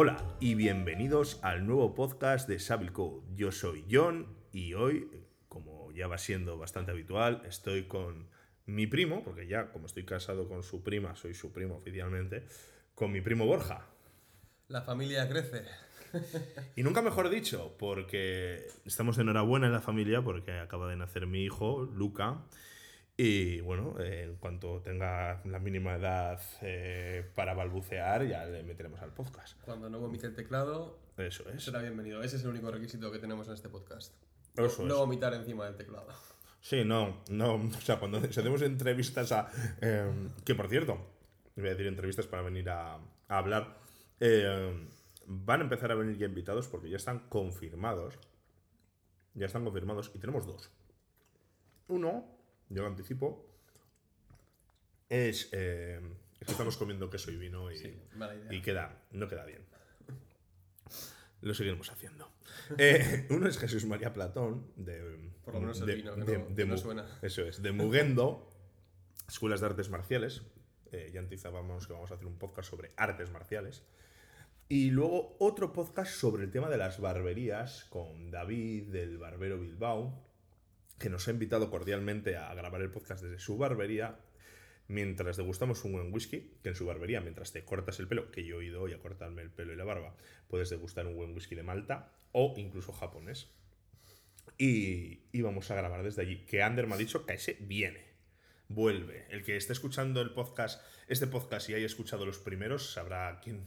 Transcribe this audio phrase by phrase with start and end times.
[0.00, 3.20] Hola y bienvenidos al nuevo podcast de Savile Code.
[3.34, 5.10] Yo soy John y hoy,
[5.48, 8.28] como ya va siendo bastante habitual, estoy con
[8.64, 12.46] mi primo, porque ya como estoy casado con su prima, soy su primo oficialmente,
[12.94, 13.88] con mi primo Borja.
[14.68, 15.64] La familia crece.
[16.76, 21.26] Y nunca mejor dicho, porque estamos de enhorabuena en la familia porque acaba de nacer
[21.26, 22.44] mi hijo, Luca.
[23.20, 29.02] Y bueno, eh, en cuanto tenga la mínima edad eh, para balbucear, ya le meteremos
[29.02, 29.60] al podcast.
[29.64, 31.64] Cuando no vomite el teclado, Eso es.
[31.64, 32.22] será bienvenido.
[32.22, 34.14] Ese es el único requisito que tenemos en este podcast.
[34.56, 35.00] Eso no es.
[35.00, 36.06] vomitar encima del teclado.
[36.60, 37.54] Sí, no, no.
[37.56, 39.50] O sea, cuando hacemos entrevistas a.
[39.80, 40.12] eh,
[40.44, 40.98] que por cierto,
[41.56, 43.78] voy a decir entrevistas para venir a, a hablar.
[44.20, 44.86] eh,
[45.26, 48.14] van a empezar a venir ya invitados porque ya están confirmados.
[49.34, 50.70] Ya están confirmados y tenemos dos.
[51.88, 52.37] Uno,
[52.70, 53.46] yo lo anticipo,
[55.08, 55.48] es.
[55.52, 56.00] eh,
[56.40, 57.94] es que estamos comiendo queso y vino y, Sí,
[58.62, 59.62] queda, no queda bien.
[61.40, 62.30] Lo seguiremos haciendo.
[62.78, 65.30] Eh, uno es Jesús María Platón, de.
[65.44, 67.18] Por lo menos el de- vino, que de- no- de que no Mu- suena.
[67.22, 68.50] Eso es, de Mugendo,
[69.28, 70.42] Escuelas de Artes Marciales.
[70.92, 73.84] Eh, ya anticizábamos que vamos a hacer un podcast sobre artes marciales.
[74.68, 80.27] Y luego otro podcast sobre el tema de las barberías con David del Barbero Bilbao,
[80.98, 84.18] que nos ha invitado cordialmente a grabar el podcast desde su barbería
[84.88, 88.44] mientras degustamos un buen whisky, que en su barbería, mientras te cortas el pelo, que
[88.44, 90.16] yo he ido hoy a cortarme el pelo y la barba,
[90.48, 93.50] puedes degustar un buen whisky de Malta o incluso japonés.
[94.56, 96.44] Y, y vamos a grabar desde allí.
[96.46, 98.08] Que Ander me ha dicho que ese viene.
[98.68, 99.26] Vuelve.
[99.30, 103.64] El que esté escuchando el podcast, este podcast y haya escuchado los primeros, sabrá quién,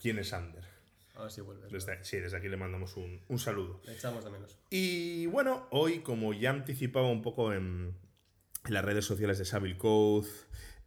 [0.00, 0.71] quién es Ander.
[1.14, 1.70] A ver si vuelves.
[1.70, 3.80] Desde, sí, desde aquí le mandamos un, un saludo.
[3.84, 4.58] Le echamos de menos.
[4.70, 7.94] Y bueno, hoy, como ya anticipaba un poco en,
[8.64, 10.28] en las redes sociales de Savile Code,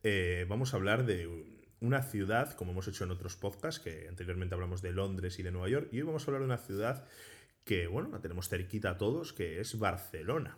[0.03, 4.55] eh, vamos a hablar de una ciudad, como hemos hecho en otros podcasts, que anteriormente
[4.55, 7.05] hablamos de Londres y de Nueva York, y hoy vamos a hablar de una ciudad
[7.63, 10.57] que, bueno, la tenemos cerquita a todos, que es Barcelona.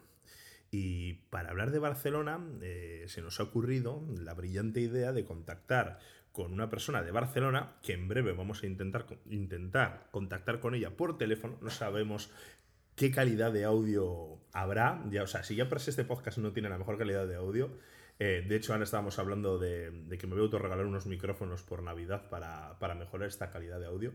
[0.70, 6.00] Y para hablar de Barcelona, eh, se nos ha ocurrido la brillante idea de contactar
[6.38, 10.92] con una persona de Barcelona, que en breve vamos a intentar, intentar contactar con ella
[10.92, 11.58] por teléfono.
[11.62, 12.30] No sabemos
[12.96, 15.04] qué calidad de audio habrá.
[15.10, 17.72] Ya, o sea, si ya si este podcast no tiene la mejor calidad de audio.
[18.20, 21.64] eh, de hecho, ahora estábamos hablando de, de que me voy a autorregalar unos micrófonos
[21.64, 24.14] por Navidad para, para mejorar esta calidad de audio.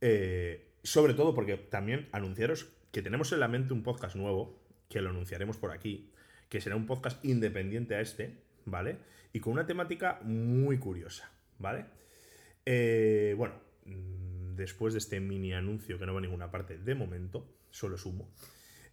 [0.00, 5.00] Eh, sobre todo porque también anunciaros que tenemos en la mente un podcast nuevo, que
[5.00, 6.10] lo anunciaremos por aquí,
[6.48, 8.98] que será un podcast independiente a este, ¿vale?
[9.32, 11.30] Y con una temática muy curiosa,
[11.62, 11.86] ¿vale?
[12.66, 13.54] Eh, bueno,
[13.86, 17.96] mm, después de este mini anuncio que no va a ninguna parte de momento, solo
[17.96, 18.28] es humo.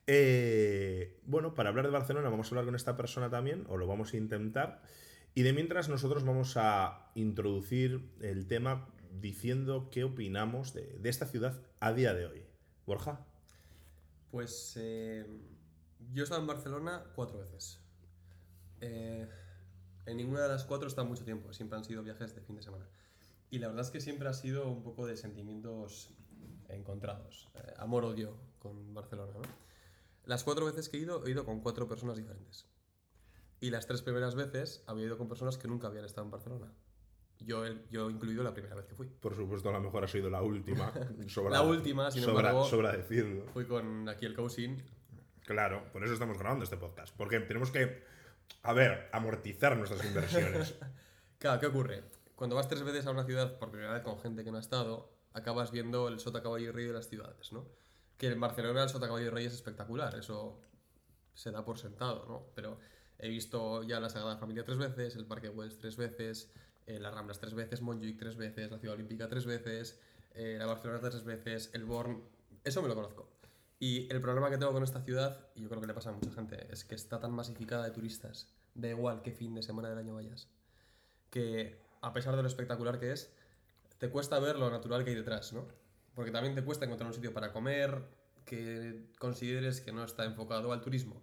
[0.07, 3.85] Eh, bueno, para hablar de Barcelona vamos a hablar con esta persona también, o lo
[3.85, 4.81] vamos a intentar.
[5.35, 11.25] Y de mientras nosotros vamos a introducir el tema diciendo qué opinamos de, de esta
[11.25, 12.44] ciudad a día de hoy.
[12.86, 13.25] Borja.
[14.31, 15.25] Pues eh,
[16.13, 17.80] yo he estado en Barcelona cuatro veces.
[18.81, 19.28] Eh,
[20.06, 22.64] en ninguna de las cuatro estado mucho tiempo, siempre han sido viajes de fin de
[22.64, 22.88] semana.
[23.52, 26.12] Y la verdad es que siempre ha sido un poco de sentimientos
[26.68, 27.50] encontrados.
[27.56, 29.42] Eh, Amor-odio con Barcelona, ¿no?
[30.26, 32.66] Las cuatro veces que he ido, he ido con cuatro personas diferentes.
[33.60, 36.72] Y las tres primeras veces había ido con personas que nunca habían estado en Barcelona.
[37.40, 39.08] Yo, yo incluido la primera vez que fui.
[39.08, 40.92] Por supuesto, a lo mejor ha sido la última.
[41.28, 43.46] Sobra- La última, sin sobra- embargo- Sobra decirlo.
[43.54, 44.81] Fui con aquí el cousin
[45.46, 47.16] Claro, por eso estamos grabando este podcast.
[47.18, 48.04] Porque tenemos que,
[48.64, 50.76] a ver, amortizar nuestras inversiones.
[51.40, 52.04] Claro, ¿qué ocurre?
[52.36, 54.60] Cuando vas tres veces a una ciudad por primera vez con gente que no ha
[54.60, 57.66] estado, acabas viendo el Sota Caballo y Rey de las ciudades, ¿no?
[58.18, 60.60] Que en Barcelona el Sota Caballo y Rey es espectacular, eso
[61.34, 62.48] se da por sentado, ¿no?
[62.56, 62.78] Pero
[63.18, 66.52] he visto ya la Sagrada Familia tres veces, el Parque Güell tres veces,
[66.88, 69.98] eh, las Ramblas tres veces, Montjuic tres veces, la Ciudad Olímpica tres veces,
[70.34, 72.22] eh, la Barcelona tres veces, el Born...
[72.66, 73.30] Eso me lo conozco.
[73.80, 76.14] Y el problema que tengo con esta ciudad, y yo creo que le pasa a
[76.14, 79.90] mucha gente, es que está tan masificada de turistas, da igual qué fin de semana
[79.90, 80.50] del año vayas
[81.30, 83.34] que a pesar de lo espectacular que es,
[83.98, 85.68] te cuesta ver lo natural que hay detrás, ¿no?
[86.16, 88.04] Porque también te cuesta encontrar un sitio para comer
[88.46, 91.22] que consideres que no está enfocado al turismo,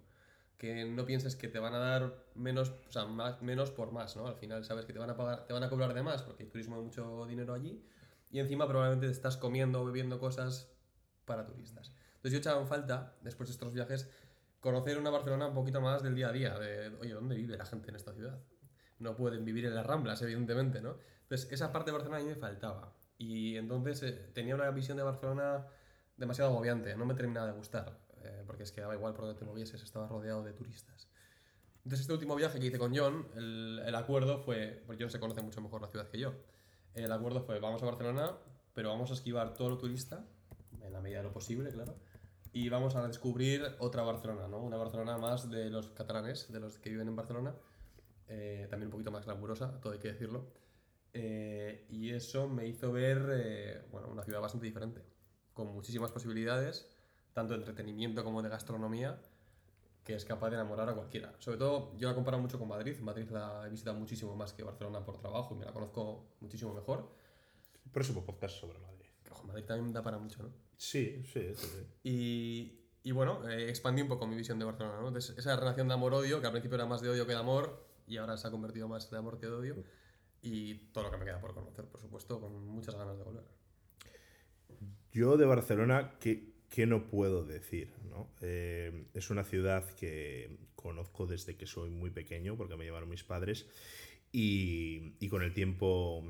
[0.58, 4.16] que no pienses que te van a dar menos, o sea, más, menos por más,
[4.16, 4.26] ¿no?
[4.26, 6.44] Al final sabes que te van a pagar, te van a cobrar de más porque
[6.44, 7.84] hay turismo de mucho dinero allí
[8.30, 10.70] y encima probablemente te estás comiendo o bebiendo cosas
[11.24, 11.92] para turistas.
[12.26, 14.10] Entonces yo echaba en falta, después de estos viajes,
[14.58, 17.64] conocer una Barcelona un poquito más del día a día, de, oye, ¿dónde vive la
[17.64, 18.36] gente en esta ciudad?
[18.98, 20.96] no pueden vivir en las Ramblas, evidentemente, ¿no?
[21.22, 22.92] Entonces, esa parte de Barcelona a mí me faltaba.
[23.16, 25.68] Y entonces eh, tenía una visión de Barcelona
[26.16, 29.38] demasiado agobiante, no me terminaba de gustar, eh, porque es que daba igual por donde
[29.38, 31.08] te movieses, estaba rodeado de turistas.
[31.84, 35.20] Entonces, este último viaje que hice con John, el, el acuerdo fue, porque John se
[35.20, 36.34] conoce mucho mejor la ciudad que yo,
[36.94, 38.32] el acuerdo fue, vamos a Barcelona,
[38.74, 40.24] pero vamos a esquivar todo lo turista,
[40.86, 41.96] en la medida de lo posible, claro,
[42.56, 44.56] y vamos a descubrir otra Barcelona, ¿no?
[44.62, 47.54] Una Barcelona más de los catalanes, de los que viven en Barcelona,
[48.28, 50.46] eh, también un poquito más glamurosa, todo hay que decirlo.
[51.12, 55.02] Eh, y eso me hizo ver eh, bueno, una ciudad bastante diferente,
[55.52, 56.88] con muchísimas posibilidades,
[57.34, 59.20] tanto de entretenimiento como de gastronomía,
[60.02, 61.34] que es capaz de enamorar a cualquiera.
[61.40, 62.98] Sobre todo, yo la comparo mucho con Madrid.
[63.00, 66.72] Madrid la he visitado muchísimo más que Barcelona por trabajo y me la conozco muchísimo
[66.72, 67.06] mejor.
[67.92, 68.95] Próximo podcast sobre Madrid.
[69.36, 70.50] Ojo, Madrid también da para mucho, ¿no?
[70.78, 71.66] Sí, sí, sí.
[71.66, 71.86] sí.
[72.04, 75.08] Y, y bueno, eh, expandí un poco mi visión de Barcelona, ¿no?
[75.08, 77.86] Entonces, esa relación de amor-odio, que al principio era más de odio que de amor,
[78.06, 79.84] y ahora se ha convertido más de amor que de odio.
[80.42, 83.44] Y todo lo que me queda por conocer, por supuesto, con muchas ganas de volver.
[85.12, 87.92] Yo de Barcelona, ¿qué, qué no puedo decir?
[88.08, 88.30] ¿no?
[88.40, 93.24] Eh, es una ciudad que conozco desde que soy muy pequeño, porque me llevaron mis
[93.24, 93.66] padres,
[94.32, 96.24] y, y con el tiempo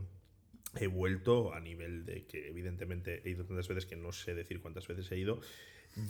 [0.79, 4.61] he vuelto a nivel de que evidentemente he ido tantas veces que no sé decir
[4.61, 5.41] cuántas veces he ido,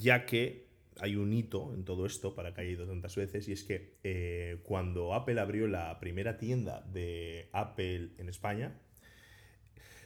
[0.00, 0.66] ya que
[0.98, 3.98] hay un hito en todo esto para que haya ido tantas veces y es que
[4.02, 8.80] eh, cuando Apple abrió la primera tienda de Apple en España,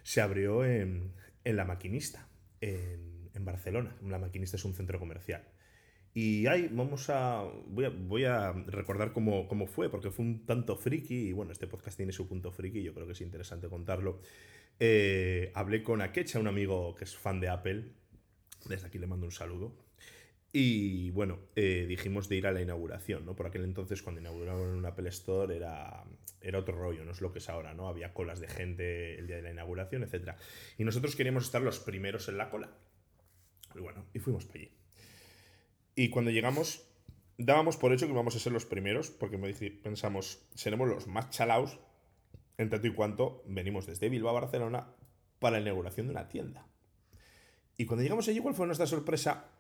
[0.03, 1.13] se abrió en,
[1.45, 2.29] en La Maquinista,
[2.61, 3.97] en, en Barcelona.
[4.03, 5.45] La Maquinista es un centro comercial.
[6.13, 7.45] Y ahí vamos a.
[7.67, 11.29] Voy a, voy a recordar cómo, cómo, fue, porque fue un tanto friki.
[11.29, 14.21] Y bueno, este podcast tiene su punto friki, yo creo que es interesante contarlo.
[14.81, 17.93] Eh, hablé con Akecha, un amigo que es fan de Apple.
[18.67, 19.77] Desde aquí le mando un saludo.
[20.53, 23.37] Y bueno, eh, dijimos de ir a la inauguración, ¿no?
[23.37, 26.05] Por aquel entonces, cuando inauguraron un Apple Store, era,
[26.41, 27.87] era otro rollo, no es lo que es ahora, ¿no?
[27.87, 30.33] Había colas de gente el día de la inauguración, etc.
[30.77, 32.77] Y nosotros queríamos estar los primeros en la cola.
[33.77, 34.80] Y bueno, y fuimos para allí.
[36.01, 36.81] Y cuando llegamos,
[37.37, 41.07] dábamos por hecho que íbamos a ser los primeros, porque me dije, pensamos, seremos los
[41.07, 41.79] más chalaos,
[42.57, 44.95] en tanto y cuanto venimos desde Bilbao a Barcelona
[45.41, 46.67] para la inauguración de una tienda.
[47.77, 49.51] Y cuando llegamos allí, ¿cuál fue nuestra sorpresa?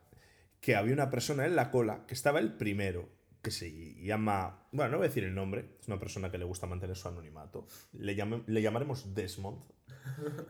[0.62, 3.10] Que había una persona en la cola que estaba el primero,
[3.42, 4.66] que se llama.
[4.72, 7.06] Bueno, no voy a decir el nombre, es una persona que le gusta mantener su
[7.06, 7.66] anonimato.
[7.92, 8.16] Le,
[8.46, 9.60] le llamaremos Desmond,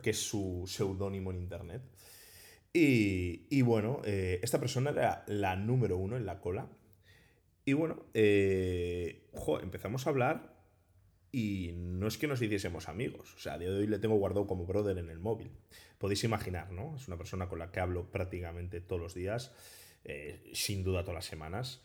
[0.04, 1.82] que es su seudónimo en internet.
[2.72, 6.68] Y, y bueno, eh, esta persona era la número uno en la cola.
[7.64, 9.28] Y bueno, eh,
[9.62, 10.56] empezamos a hablar
[11.32, 13.34] y no es que nos hiciésemos amigos.
[13.34, 15.50] O sea, a día de hoy le tengo guardado como brother en el móvil.
[15.98, 16.96] Podéis imaginar, ¿no?
[16.96, 19.52] Es una persona con la que hablo prácticamente todos los días,
[20.04, 21.84] eh, sin duda todas las semanas.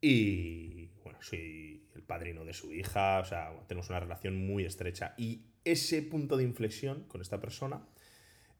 [0.00, 5.14] Y bueno, soy el padrino de su hija, o sea, tenemos una relación muy estrecha.
[5.16, 7.88] Y ese punto de inflexión con esta persona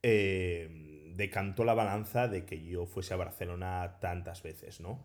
[0.03, 0.69] eh,
[1.17, 5.05] decantó la balanza de que yo fuese a Barcelona tantas veces, ¿no?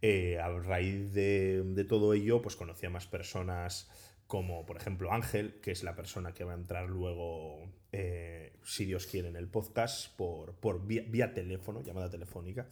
[0.00, 3.88] Eh, a raíz de, todo ello, pues conocí a más personas
[4.26, 8.84] como, por ejemplo, Ángel, que es la persona que va a entrar luego, eh, si
[8.84, 12.66] Dios quiere, en el podcast por, por vía, teléfono, llamada telefónica.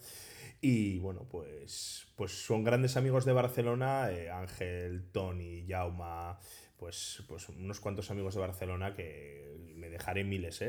[0.59, 6.39] Y bueno, pues, pues son grandes amigos de Barcelona, eh, Ángel, Tony, Jauma,
[6.77, 10.61] pues, pues unos cuantos amigos de Barcelona que me dejaré miles,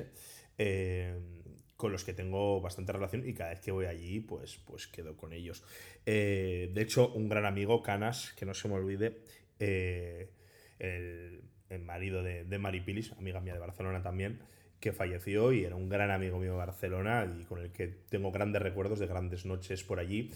[0.59, 1.42] eh
[1.83, 5.17] con los que tengo bastante relación y cada vez que voy allí, pues, pues quedo
[5.17, 5.65] con ellos.
[6.07, 9.19] Eh, de hecho, un gran amigo, Canas, que no se me olvide,
[9.59, 10.31] eh,
[10.79, 14.39] el, el, marido de, de Maripilis, amiga mía de Barcelona también,
[14.79, 18.31] que falleció y era un gran amigo mío de Barcelona y con el que tengo
[18.31, 20.31] grandes recuerdos de grandes noches por allí.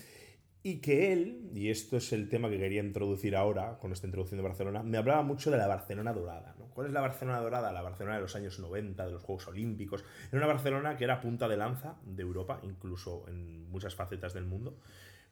[0.64, 4.38] Y que él, y esto es el tema que quería introducir ahora con esta introducción
[4.38, 6.56] de Barcelona, me hablaba mucho de la Barcelona dorada.
[6.58, 6.65] ¿no?
[6.76, 7.72] ¿Cuál es la Barcelona dorada?
[7.72, 10.04] La Barcelona de los años 90, de los Juegos Olímpicos.
[10.28, 14.44] Era una Barcelona que era punta de lanza de Europa, incluso en muchas facetas del
[14.44, 14.78] mundo.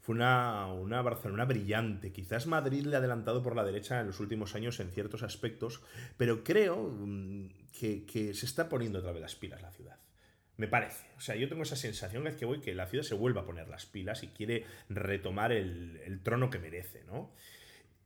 [0.00, 2.12] Fue una, una, Barcelona brillante.
[2.12, 5.82] Quizás Madrid le ha adelantado por la derecha en los últimos años en ciertos aspectos,
[6.16, 6.90] pero creo
[7.78, 9.98] que, que se está poniendo otra vez las pilas la ciudad.
[10.56, 11.08] Me parece.
[11.18, 13.40] O sea, yo tengo esa sensación cada vez que voy que la ciudad se vuelve
[13.40, 17.34] a poner las pilas y quiere retomar el, el trono que merece, ¿no?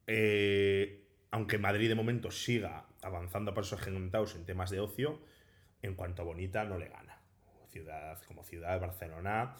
[0.08, 5.20] Eh, aunque Madrid de momento siga avanzando a pasos agigantados en temas de ocio,
[5.82, 7.20] en cuanto a bonita no le gana.
[7.68, 9.54] Ciudad como ciudad, Barcelona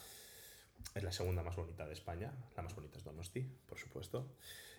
[0.95, 2.33] es la segunda más bonita de España.
[2.57, 4.35] La más bonita es Donosti, por supuesto.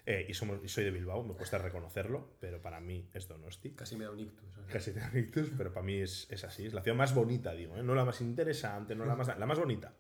[0.05, 3.72] Eh, y, somos, y soy de Bilbao, me cuesta reconocerlo, pero para mí es Donosti.
[3.72, 4.50] Casi me da un ictus.
[4.72, 6.65] Casi te da un ictus, pero para mí es, es, así.
[6.65, 7.84] Es la ciudad más bonita, digo, ¿eh?
[7.84, 9.93] no la más interesante, no la más, la más bonita.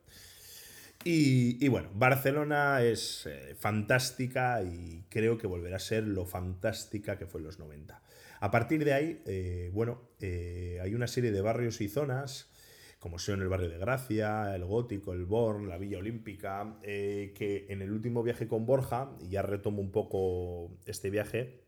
[1.05, 7.25] Y, bueno, Barcelona es eh, fantástica y creo que volverá a ser lo fantástica que
[7.25, 8.01] fue en los 90.
[8.41, 12.51] A partir de ahí, eh, bueno, eh, hay una serie de barrios y zonas,
[12.99, 17.81] como son el barrio de Gracia, el Gótico, el Born, la Villa Olímpica, que en
[17.81, 21.61] el último viaje con Borja, y ya retomo un poco este viaje,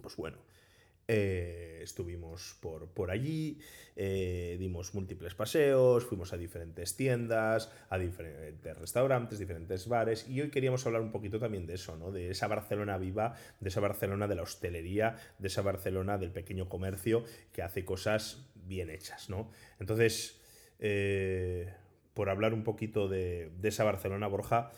[0.00, 0.38] pues bueno,
[1.06, 3.58] Eh, estuvimos por, por allí,
[3.94, 10.48] eh, dimos múltiples paseos, fuimos a diferentes tiendas, a diferentes restaurantes, diferentes bares, y hoy
[10.50, 12.10] queríamos hablar un poquito también de eso, ¿no?
[12.10, 16.70] De esa Barcelona viva, de esa Barcelona de la hostelería, de esa Barcelona del pequeño
[16.70, 19.50] comercio que hace cosas bien hechas, ¿no?
[19.78, 20.40] Entonces,
[20.78, 21.70] eh,
[22.14, 24.72] por hablar un poquito de, de esa Barcelona, Borja,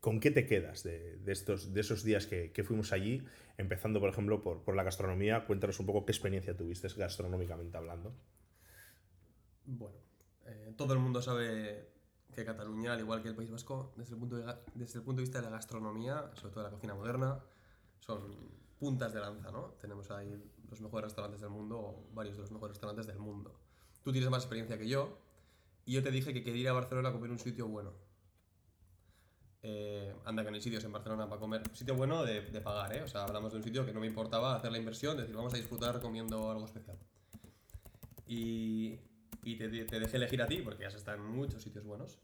[0.00, 3.22] ¿con qué te quedas de, de, estos, de esos días que, que fuimos allí?
[3.62, 5.46] Empezando, por ejemplo, por, la gastronomía.
[5.46, 8.14] Cuéntanos un poco qué experiencia tuviste gastronómicamente hablando.
[9.64, 9.96] Bueno,
[10.46, 11.88] eh, todo el mundo sabe
[12.32, 15.20] que Cataluña, al igual que el País Vasco, desde el, punto de, desde el punto
[15.20, 17.40] de vista de la gastronomía, sobre todo de la cocina moderna,
[18.00, 18.34] son
[18.78, 19.74] puntas de lanza, ¿no?
[19.80, 23.54] Tenemos ahí los mejores restaurantes del mundo, o varios de los mejores restaurantes del mundo.
[24.02, 25.18] Tú tienes más experiencia que yo,
[25.84, 27.92] y yo te dije que quería ir a Barcelona a comer un sitio bueno.
[29.64, 31.62] Eh, anda que no hay sitios en Barcelona para comer.
[31.72, 33.02] Sitio bueno de, de, pagar, ¿eh?
[33.02, 35.54] O sea, hablamos de un sitio que no me importaba hacer la inversión, decir, vamos
[35.54, 36.98] a disfrutar comiendo algo especial.
[38.26, 38.98] Y,
[39.44, 42.18] y te, te, dejé elegir a ti, porque has estado en muchos sitios buenos,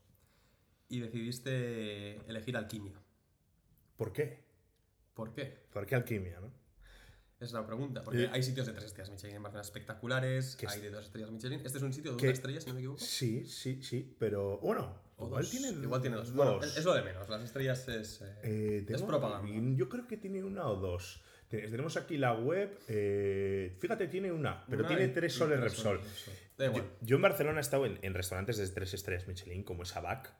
[0.89, 3.01] y decidiste elegir Alquimia.
[3.97, 4.45] ¿Por qué?
[5.15, 5.67] ¿Por qué?
[5.73, 6.51] ¿Por qué Alquimia, no?
[7.41, 10.81] Es la pregunta, porque eh, hay sitios de tres estrellas Michelin en Barcelona espectaculares, hay
[10.81, 11.61] de dos estrellas Michelin.
[11.65, 12.99] ¿Este es un sitio de una estrella, si no me equivoco?
[13.01, 15.51] Sí, sí, sí, pero bueno, igual dos.
[15.51, 16.33] tiene, igual tiene dos.
[16.33, 19.49] Bueno, es lo de menos, las estrellas es, eh, eh, es propaganda.
[19.77, 21.23] Yo creo que tiene una o dos.
[21.49, 26.01] Tenemos aquí la web, eh, fíjate, tiene una, pero Una tiene y- tres soles Repsol.
[26.59, 26.83] igual.
[26.83, 29.97] Yo, yo en Barcelona he estado en, en restaurantes de tres estrellas Michelin, como es
[29.97, 30.35] Abac,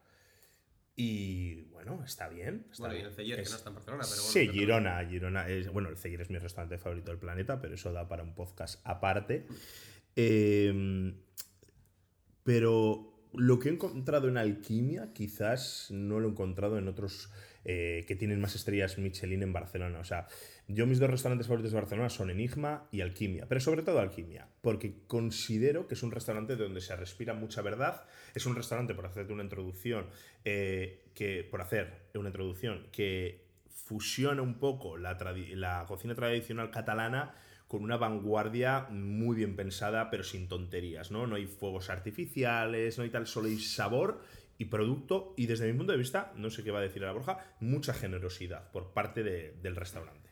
[1.01, 2.65] y bueno, está bien.
[2.69, 3.07] Está Bueno, y bien.
[3.07, 4.33] el Celler, que no está en Barcelona, pero bueno.
[4.33, 7.93] sí, Girona, Girona es, bueno, el Celler es mi restaurante favorito del planeta, pero eso
[7.93, 9.47] da para un podcast aparte.
[10.17, 11.13] Eh,
[12.43, 17.31] pero lo que he encontrado en Alquimia quizás no lo he encontrado en otros
[17.63, 19.99] eh, que tienen más estrellas Michelin en Barcelona.
[19.99, 20.27] O sea,
[20.71, 24.47] yo mis dos restaurantes favoritos de Barcelona son Enigma y Alquimia, pero sobre todo Alquimia,
[24.61, 28.03] porque considero que es un restaurante donde se respira mucha verdad.
[28.35, 30.05] Es un restaurante, por hacerte una introducción,
[30.45, 35.17] eh, que, por hacer una introducción, que fusiona un poco la,
[35.87, 37.33] cocina tradicional catalana
[37.67, 41.25] con una vanguardia muy bien pensada, pero sin tonterías, ¿no?
[41.25, 44.21] No hay fuegos artificiales, no hay tal, solo hay sabor
[44.59, 47.11] y producto, y desde mi punto de vista, no sé qué va a decir la
[47.11, 50.28] Borja, mucha generosidad por parte de- del restaurante.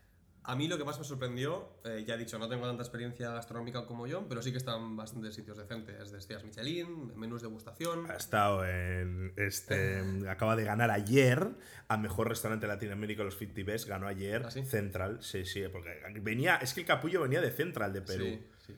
[0.47, 3.31] A mí lo que más me sorprendió, eh, ya he dicho, no tengo tanta experiencia
[3.31, 7.49] gastronómica como yo, pero sí que están bastantes sitios decentes, de estrellas Michelin, menús de
[7.49, 8.09] degustación.
[8.09, 9.33] Ha estado en.
[9.35, 9.99] Este,
[10.29, 11.49] acaba de ganar ayer
[11.89, 13.89] a mejor restaurante Latinoamérica, los 50 Best.
[13.89, 14.63] Ganó ayer ¿Ah, sí?
[14.63, 15.21] Central.
[15.21, 16.55] Sí, sí, porque venía.
[16.55, 18.25] Es que el capullo venía de Central de Perú.
[18.25, 18.73] Sí, sí.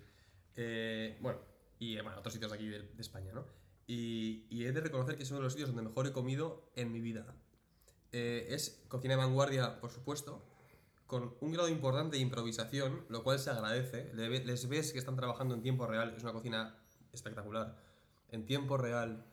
[0.56, 1.38] Eh, bueno,
[1.78, 3.46] y eh, bueno, otros sitios de aquí de, de España, ¿no?
[3.86, 6.72] Y, y he de reconocer que es uno de los sitios donde mejor he comido
[6.76, 7.28] en mi vida.
[8.12, 10.44] Eh, es cocina de vanguardia, por supuesto,
[11.10, 14.12] con un grado importante de improvisación, lo cual se agradece.
[14.14, 16.78] Les ves que están trabajando en tiempo real, es una cocina
[17.12, 17.76] espectacular.
[18.30, 19.26] En tiempo real,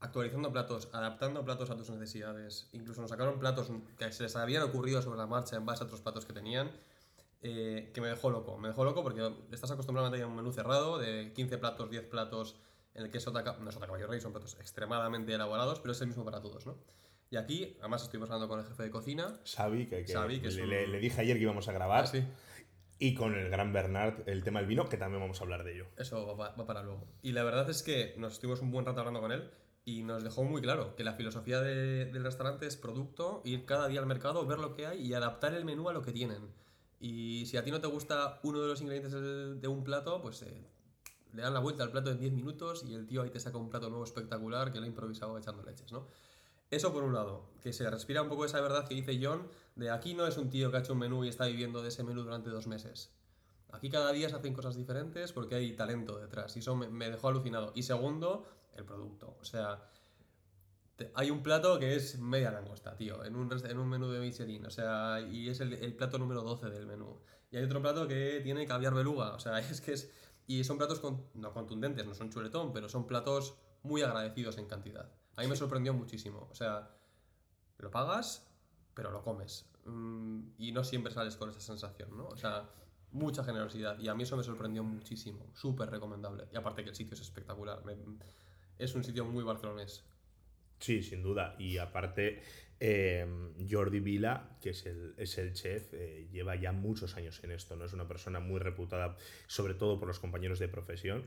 [0.00, 2.68] actualizando platos, adaptando platos a tus necesidades.
[2.72, 5.86] Incluso nos sacaron platos que se les habían ocurrido sobre la marcha en base a
[5.86, 6.70] otros platos que tenían.
[7.42, 8.58] eh, que me dejó loco.
[8.58, 12.04] Me dejó loco porque estás acostumbrado a tener un menú cerrado de 15 platos, 10
[12.04, 12.56] platos,
[12.92, 15.80] en el que es sota, ca- no es sota caballo rey, son platos extremadamente elaborados,
[15.80, 16.76] pero es el mismo para todos, ¿no?
[17.30, 19.38] Y aquí, además, estuvimos hablando con el jefe de cocina.
[19.44, 22.04] Xavi, que, que Xavi, que le, un- le- le dije ayer que íbamos a grabar.
[22.04, 22.24] Ah, sí.
[22.98, 25.74] Y con el gran Bernard, el tema del vino, que también vamos a hablar de
[25.74, 25.86] ello.
[25.96, 27.06] Eso va, pa- va para luego.
[27.22, 29.48] Y la verdad es que nos estuvimos un buen rato hablando con él
[29.84, 33.86] y nos dejó muy claro que la filosofía de- del restaurante es producto, ir cada
[33.86, 36.52] día al mercado, ver lo que hay y adaptar el menú a lo que tienen.
[36.98, 39.12] Y si a ti no te gusta uno de los ingredientes
[39.60, 40.66] de un plato, pues eh,
[41.32, 43.56] le dan la vuelta al plato en 10 minutos y el tío ahí te saca
[43.56, 46.08] un plato nuevo espectacular que lo ha improvisado echando leches, ¿no?
[46.70, 49.90] Eso por un lado, que se respira un poco esa verdad que dice John, de
[49.90, 52.04] aquí no es un tío que ha hecho un menú y está viviendo de ese
[52.04, 53.12] menú durante dos meses.
[53.72, 57.28] Aquí cada día se hacen cosas diferentes porque hay talento detrás y eso me, dejó
[57.28, 57.72] alucinado.
[57.74, 59.36] Y segundo, el producto.
[59.40, 59.82] O sea,
[61.14, 64.66] hay un plato que es media langosta, tío, en un, en un menú de Michelin.
[64.66, 67.20] O sea, y es el, el plato número 12 del menú.
[67.50, 69.34] Y hay otro plato que tiene caviar beluga.
[69.34, 70.10] O sea, es que es...
[70.46, 74.66] Y son platos con- no contundentes, no son chuletón, pero son platos muy agradecidos en
[74.66, 75.08] cantidad.
[75.40, 76.48] A mí me sorprendió muchísimo.
[76.50, 76.90] O sea,
[77.78, 78.46] lo pagas,
[78.92, 79.64] pero lo comes.
[79.86, 82.26] Mm, y no siempre sales con esa sensación, ¿no?
[82.26, 82.68] O sea,
[83.12, 83.98] mucha generosidad.
[83.98, 85.50] Y a mí eso me sorprendió muchísimo.
[85.54, 86.44] Súper recomendable.
[86.52, 87.82] Y aparte que el sitio es espectacular.
[88.78, 90.04] es un sitio muy barcelonés.
[90.78, 91.56] Sí, sin duda.
[91.58, 92.42] Y aparte,
[92.78, 93.26] eh,
[93.70, 97.76] Jordi Vila, que es el, es el chef, eh, lleva ya muchos años en esto,
[97.76, 97.86] ¿no?
[97.86, 99.16] Es una persona muy reputada,
[99.46, 101.24] sobre todo por los compañeros de profesión,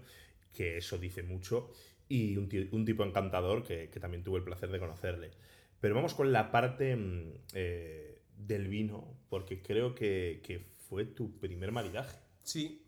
[0.53, 1.71] que eso dice mucho,
[2.15, 5.31] y un, ti- un tipo encantador que, que también tuve el placer de conocerle.
[5.79, 11.39] Pero vamos con la parte mm, eh, del vino, porque creo que, que fue tu
[11.39, 12.17] primer maridaje.
[12.43, 12.79] Sí.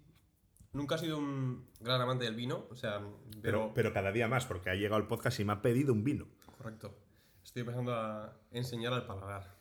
[0.74, 3.72] Nunca he sido un gran amante del vino, o sea, Pero, pero...
[3.74, 6.28] pero cada día más, porque ha llegado el podcast y me ha pedido un vino.
[6.58, 6.94] Correcto.
[7.44, 9.56] Estoy empezando a enseñar al paladar.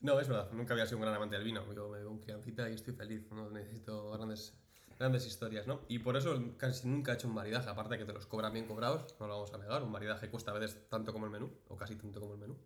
[0.00, 1.72] No, es verdad, nunca había sido un gran amante del vino.
[1.74, 4.58] Yo me veo un criancita y estoy feliz, no necesito grandes,
[4.98, 5.80] grandes historias, ¿no?
[5.88, 8.52] Y por eso casi nunca he hecho un maridaje, aparte de que te los cobran
[8.52, 11.32] bien cobrados, no lo vamos a negar, un maridaje cuesta a veces tanto como el
[11.32, 12.56] menú, o casi tanto como el menú.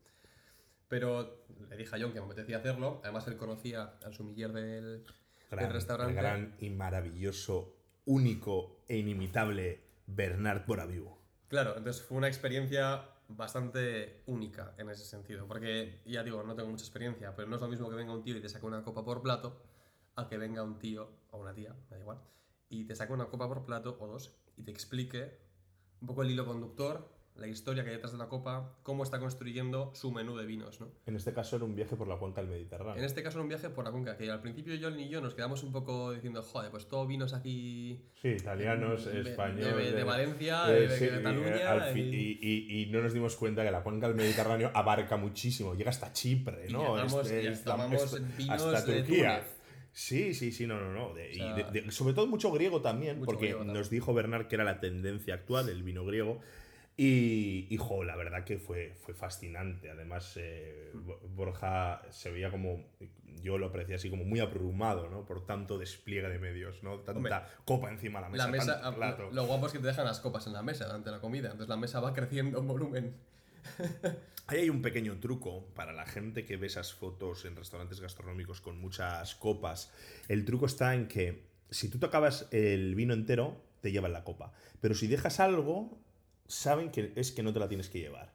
[0.89, 5.05] Pero le dije a John que me apetecía hacerlo, además él conocía al sumiller del,
[5.51, 6.13] Gran, del restaurante.
[6.13, 11.11] El gran y maravilloso, único e inimitable Bernard Boraviu.
[11.49, 16.69] Claro, entonces fue una experiencia bastante única en ese sentido, porque ya digo, no tengo
[16.69, 18.83] mucha experiencia, pero no es lo mismo que venga un tío y te saque una
[18.83, 19.61] copa por plato,
[20.17, 22.19] a que venga un tío o una tía, me da igual,
[22.69, 25.39] y te saque una copa por plato o dos y te explique
[26.01, 29.19] un poco el hilo conductor, la historia que hay detrás de la copa, cómo está
[29.19, 30.89] construyendo su menú de vinos, ¿no?
[31.05, 32.97] En este caso era un viaje por la cuenca del Mediterráneo.
[32.97, 35.21] En este caso era un viaje por la cuenca, que al principio John y yo
[35.21, 39.77] nos quedamos un poco diciendo, joder, pues todo vinos aquí Sí, italianos, españoles.
[39.77, 41.89] de, de Valencia, eh, de, de sí, Cataluña.
[41.91, 45.19] eh, y- y, y- y no nos dimos cuenta que la cuenca del Mediterráneo abarca
[45.19, 45.75] muchísimo.
[45.75, 46.95] Llega hasta Chipre, Y ¿no?
[46.95, 49.41] llegamos- Este- y tomamos vinos hasta de Turquía.
[49.41, 49.56] Túnez.
[49.99, 51.15] Sí, sí, sí, no, no, no.
[51.15, 53.79] De- O y sea, de- de- sobre todo mucho griego también, mucho porque griego también.
[53.79, 56.39] nos dijo Bernard que era la tendencia actual, el vino griego.
[56.99, 59.91] Y, y, jo, la verdad que fue, fue fascinante.
[59.91, 62.85] Además, eh, Bo- Borja se veía como,
[63.43, 65.25] yo lo aprecié así, como muy abrumado, ¿no?
[65.25, 66.97] Por tanto despliegue de medios, ¿no?
[67.01, 67.35] Tanta Hombre,
[67.65, 68.45] copa encima de la mesa.
[68.45, 69.31] la mesa, tanto plato.
[69.33, 71.69] lo guapo es que te dejan las copas en la mesa durante la comida, entonces
[71.69, 73.15] la mesa va creciendo en volumen.
[74.49, 78.61] Ahí hay un pequeño truco para la gente que ve esas fotos en restaurantes gastronómicos
[78.61, 79.93] con muchas copas.
[80.29, 84.23] El truco está en que si tú te acabas el vino entero, te llevan la
[84.23, 84.53] copa.
[84.81, 85.99] Pero si dejas algo,
[86.47, 88.33] saben que es que no te la tienes que llevar.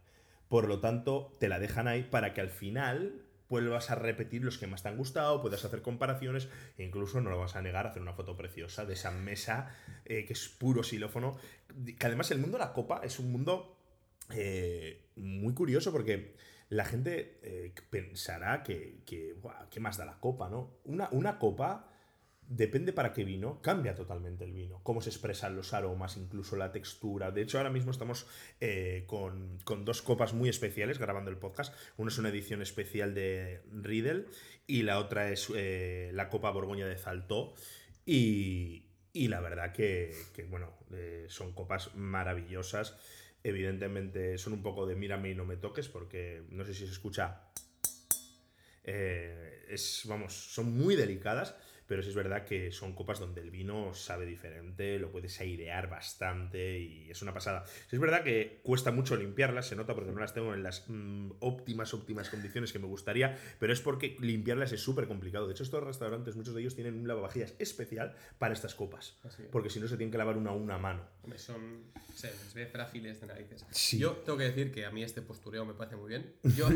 [0.50, 4.58] Por lo tanto, te la dejan ahí para que al final vuelvas a repetir los
[4.58, 7.86] que más te han gustado, puedas hacer comparaciones e incluso no lo vas a negar
[7.86, 11.38] hacer una foto preciosa de esa mesa eh, que es puro xilófono.
[11.98, 13.78] Que además el mundo de la copa es un mundo
[14.30, 16.36] eh, muy curioso porque
[16.70, 20.78] la gente eh, pensará que, que "Buah, ¿qué más da la copa, no?
[20.86, 21.90] Una, una copa,
[22.48, 24.80] depende para qué vino, cambia totalmente el vino.
[24.84, 27.32] Cómo se expresan los aromas, incluso la textura.
[27.32, 28.26] De hecho, ahora mismo estamos
[28.62, 31.74] eh, con, con dos copas muy especiales grabando el podcast.
[31.98, 34.28] Una es una edición especial de Riedel
[34.68, 37.54] y la otra es la copa Borgoña de Zaltó.
[38.06, 40.74] Y, y la verdad que, que, bueno,
[41.28, 42.98] son copas maravillosas.
[43.44, 46.92] Evidentemente son un poco de mírame y no me toques, porque no sé si se
[46.92, 47.42] escucha.
[48.84, 51.56] Eh, es, vamos, son muy delicadas,
[51.88, 55.90] pero sí es verdad que son copas donde el vino sabe diferente, lo puedes airear
[55.90, 57.66] bastante y es una pasada.
[57.66, 60.86] Sí es verdad que cuesta mucho limpiarlas, se nota porque no las tengo en las
[60.88, 65.48] mm, óptimas, óptimas condiciones que me gustaría, pero es porque limpiarlas es súper complicado.
[65.48, 69.38] De hecho, estos restaurantes, muchos de ellos tienen un lavavajillas especial para estas copas, es.
[69.52, 71.04] porque si no se tienen que lavar una a una mano.
[71.24, 73.66] Hombre, Son, se les ve frágiles de narices.
[73.72, 74.00] Sí.
[74.00, 76.34] Yo tengo que decir que a mí este postureo me parece muy bien.
[76.56, 76.68] Yo,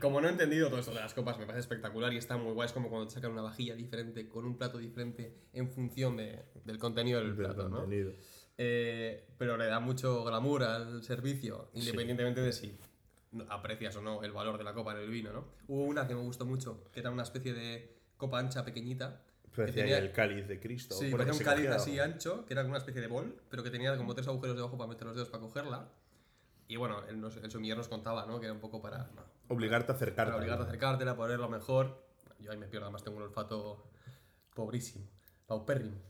[0.00, 2.52] como no he entendido todo esto de las copas, me parece espectacular y está muy
[2.52, 2.66] guay.
[2.66, 6.44] Es como cuando te sacan una vajilla diferente, con un plato diferente, en función de-
[6.64, 7.78] del contenido del plato, ¿no?
[7.80, 8.12] Contenido.
[8.58, 12.78] Eh, pero le da mucho glamour al servicio, independientemente de si
[13.32, 15.44] no- aprecias o no el valor de la copa en el vino, ¿no?
[15.68, 19.22] Hubo una que me gustó mucho, que era una especie de copa ancha pequeñita.
[19.54, 20.94] que tenía- el cáliz de Cristo.
[20.94, 23.70] Sí, parecía un cáliz así ancho, que era como una especie de bol, pero que
[23.70, 25.88] tenía como tres agujeros debajo para meter los dedos para cogerla.
[26.68, 28.38] Y bueno, el, el nos contaba, ¿no?
[28.38, 30.30] Que era un poco para, no, Obligarte a acercarte.
[30.32, 32.04] para obligarte a acercártela, a ponerlo mejor.
[32.38, 33.86] Yo ahí me pierdo, además tengo un olfato
[34.56, 35.04] pobrísimo,
[35.46, 36.02] paupérrimo.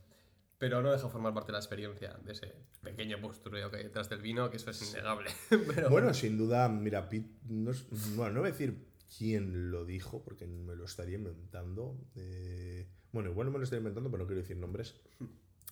[0.58, 4.08] Pero no deja formar parte de la experiencia de ese pequeño postureo que hay detrás
[4.08, 5.28] del vino, que eso es innegable.
[5.74, 8.86] Pero Bueno, sin duda, mira, Pete, no, es- bueno, no voy a decir
[9.18, 12.00] quién lo dijo, porque me lo estaría inventando.
[12.14, 14.94] eh, bueno, igual no me lo estaría inventando, pero no quiero decir nombres.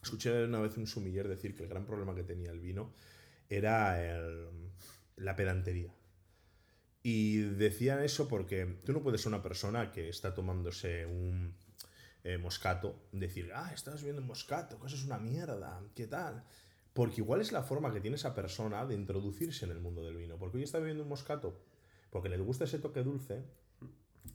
[0.03, 2.93] Escuché una vez un sumiller decir que el gran problema que tenía el vino
[3.49, 4.71] era el-
[5.17, 5.95] la pedantería.
[7.03, 11.55] Y decían eso porque tú no puedes ser una persona que está tomándose un
[12.25, 16.45] eh, moscato, decir, ah, estás viendo moscato, que eso es una mierda, ¿qué tal?
[16.93, 20.17] Porque igual es la forma que tiene esa persona de introducirse en el mundo del
[20.17, 20.39] vino.
[20.39, 21.61] Porque hoy está bebiendo un moscato
[22.15, 23.43] porque le gusta ese toque dulce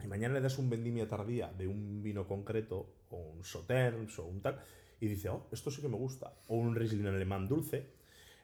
[0.04, 4.26] y mañana le das un vendimia tardía de un vino concreto o un Sauternes o
[4.26, 4.60] un tal
[5.00, 6.34] y dice, oh, esto sí que me gusta.
[6.50, 7.88] O un Riesling alemán dulce.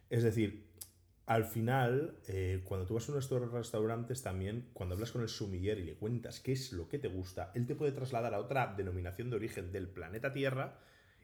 [0.09, 0.69] Es decir,
[1.25, 5.23] al final, eh, cuando tú vas a uno de estos restaurantes también, cuando hablas con
[5.23, 8.33] el sumiller y le cuentas qué es lo que te gusta, él te puede trasladar
[8.35, 10.79] a otra denominación de origen del planeta Tierra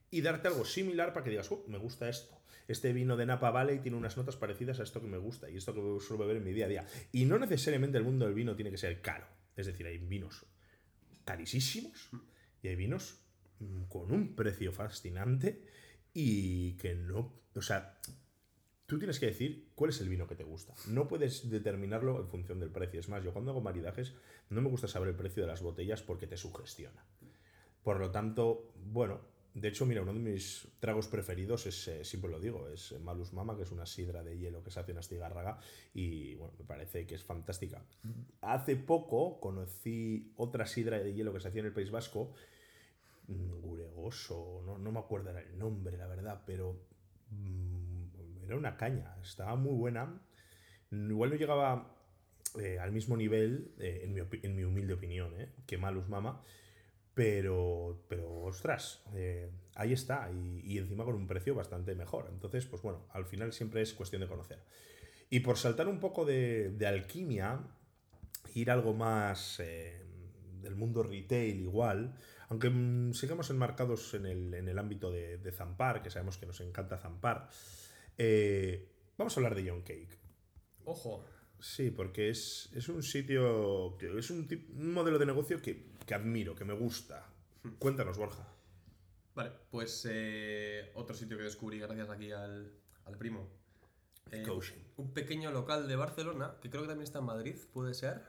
[0.10, 2.42] y darte algo similar para que digas, oh, me gusta esto.
[2.68, 5.58] Este vino de Napa Valley tiene unas notas parecidas a esto que me gusta y
[5.58, 6.86] esto que suelo beber en mi día a día.
[7.12, 9.28] Y no necesariamente el mundo del vino tiene que ser caro.
[9.56, 10.46] Es decir, hay vinos
[11.26, 12.10] carísimos
[12.64, 13.20] Y hay vinos
[13.60, 15.64] mm, con un precio fascinante
[16.14, 17.42] y que no.
[17.56, 17.98] O sea,
[18.92, 20.74] tú tienes que decir cuál es el vino que te gusta.
[20.88, 23.00] No puedes determinarlo en función del precio.
[23.00, 24.14] Es más, yo cuando hago maridajes
[24.50, 27.02] no me gusta saber el precio de las botellas porque te sugestiona.
[27.84, 29.22] Por lo tanto, bueno,
[29.54, 33.32] de hecho, mira, uno de mis tragos preferidos es, eh, siempre lo digo, es Malus
[33.32, 35.58] Mama, que es una sidra de hielo que se hace en Astigárraga
[35.94, 37.82] y bueno, me parece que es fantástica.
[38.42, 42.34] Hace poco conocí otra sidra de hielo que se hacía en el País Vasco,
[43.30, 46.78] mm, Guregoso, no, no me acuerdo el nombre, la verdad, pero
[47.30, 47.81] mm,
[48.52, 50.22] era una caña, estaba muy buena.
[50.92, 51.96] Igual no llegaba
[52.60, 55.34] eh, al mismo nivel, eh, en, mi en, mi humilde opinión,
[55.66, 56.44] que Malus Mama,
[57.14, 62.30] pero, pero ostras, eh, ahí está, y, encima con un precio bastante mejor.
[62.32, 64.60] Entonces, pues bueno, al final siempre es cuestión de conocer.
[65.30, 67.60] Y por saltar un poco de, alquimia,
[68.54, 70.02] ir algo más eh,
[70.62, 72.16] del mundo retail igual,
[72.50, 77.50] aunque mm, sigamos enmarcados en el, ámbito de, zampar, que sabemos que nos encanta zampar,
[78.18, 80.18] eh, vamos a hablar de Young Cake.
[80.86, 81.26] Ojo.
[81.60, 86.66] Sí, porque es, un sitio, es un, un modelo de negocio que que admiro, que
[86.66, 87.26] me gusta.
[87.80, 88.48] Cuéntanos, Borja.
[89.34, 92.74] Vale, pues eh, otro sitio que descubrí gracias aquí al,
[93.18, 93.48] primo.
[94.32, 94.46] Eh,
[94.98, 98.24] un pequeño local de Barcelona, que creo que también está en Madrid, ¿puede ser?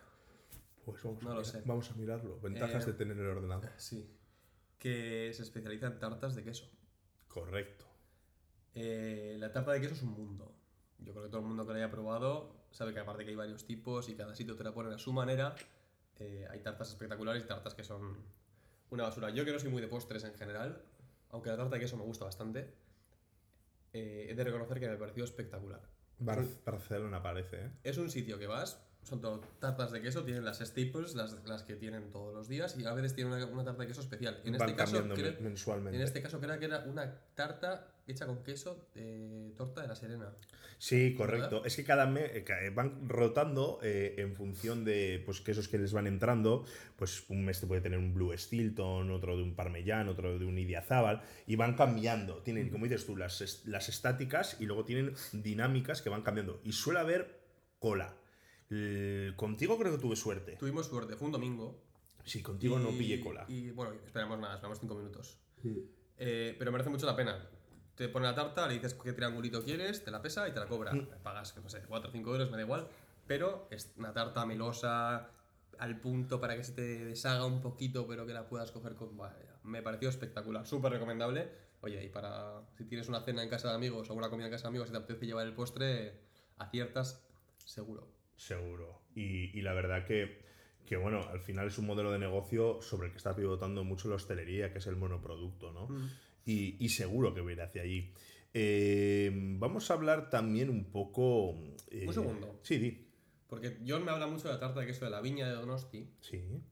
[0.84, 1.62] Pues vamos, a, lo sé.
[1.64, 2.40] vamos a mirarlo.
[2.40, 3.70] Ventajas de eh, tener el ordenador.
[3.76, 4.08] Sí.
[4.78, 6.70] Que se especializa en tartas de queso.
[7.28, 7.84] Correcto.
[8.74, 10.54] La tarta de queso es un mundo.
[10.98, 13.36] Yo creo que todo el mundo que lo haya probado sabe que aparte que hay
[13.36, 15.54] varios tipos y cada sitio te la ponen a su manera,
[16.18, 18.16] eh, hay tartas espectaculares y tartas que son
[18.90, 19.30] una basura.
[19.30, 20.82] Yo que no soy muy de postres en general,
[21.30, 22.72] aunque la tarta de queso me gusta bastante,
[23.92, 25.80] eh, he de reconocer que me ha parecido espectacular.
[26.18, 27.70] Barcelona parece, ¿eh?
[27.82, 31.62] Es un sitio que vas, son todo tartas de queso, tienen las staples, las, las
[31.62, 34.40] que tienen todos los días, y a veces tienen una, tarta de queso especial.
[34.44, 35.04] En este caso,
[35.40, 35.96] mensualmente.
[35.96, 39.96] En este caso creo que era una tarta hecha con queso de torta de la
[39.96, 40.32] Serena.
[40.78, 41.64] Sí, correcto.
[41.64, 45.92] Es que cada mes eh, van rotando eh, en función de pues, quesos que les
[45.92, 46.64] van entrando.
[46.96, 50.44] Pues un mes te puede tener un Blue Stilton, otro de un Parmellán, otro de
[50.44, 52.38] un Idiazábal, y van cambiando.
[52.38, 56.60] Tienen, como dices tú, las, las estáticas y luego tienen dinámicas que van cambiando.
[56.64, 57.42] Y suele haber
[57.78, 58.16] cola.
[59.36, 60.56] Contigo creo que tuve suerte.
[60.56, 61.82] Tuvimos suerte, fue un domingo.
[62.24, 63.44] Sí, contigo no pillé cola.
[63.48, 65.38] Y bueno, esperamos nada, esperamos cinco minutos.
[66.18, 67.48] Eh, pero merece mucho la pena
[67.94, 70.66] te pone la tarta, le dices qué triangulito quieres, te la pesa y te la
[70.66, 70.92] cobra.
[70.92, 71.08] Mm.
[71.22, 72.88] Pagas, no sé, 4 o 5 euros, me da igual.
[73.26, 75.30] Pero es una tarta melosa,
[75.78, 79.10] al punto para que se te deshaga un poquito, pero que la puedas coger con.
[79.62, 81.50] me pareció espectacular, súper recomendable.
[81.80, 84.52] Oye, y para si tienes una cena en casa de amigos o una comida en
[84.52, 86.20] casa de amigos y te apetece llevar el postre,
[86.58, 87.24] aciertas
[87.64, 88.08] seguro.
[88.36, 89.02] Seguro.
[89.14, 90.42] Y, y la verdad que,
[90.86, 94.08] que, bueno, al final es un modelo de negocio sobre el que está pivotando mucho
[94.08, 95.88] la hostelería, que es el monoproducto, ¿no?
[95.88, 96.08] Mm
[96.44, 98.12] y, seguro que voy a ir hacia allí.
[98.54, 101.54] Eh, vamos a hablar también un poco...
[101.90, 102.60] Eh, un segundo.
[102.62, 103.08] Sí, di.
[103.48, 106.08] Porque John me habla mucho de la tarta de queso de la viña de Donosti.
[106.20, 106.62] Sí.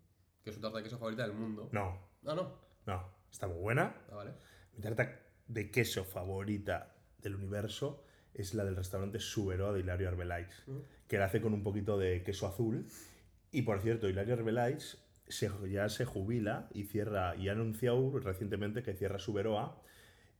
[0.42, 1.68] Que es su tarta de queso favorita del mundo.
[1.72, 2.08] No.
[2.24, 2.58] Ah, no.
[2.86, 3.08] No.
[3.30, 3.94] Está muy buena.
[4.10, 4.32] Ah, vale.
[4.74, 10.64] Mi tarta de queso favorita del universo es la del restaurante Suberoa de Hilario Arbelais,
[11.10, 12.86] que la hace con un poquito de queso azul.
[13.50, 14.96] Y por cierto, Hilario Arbelais
[15.68, 19.82] ya se jubila y cierra, y ha anunciado recientemente que cierra su Veroa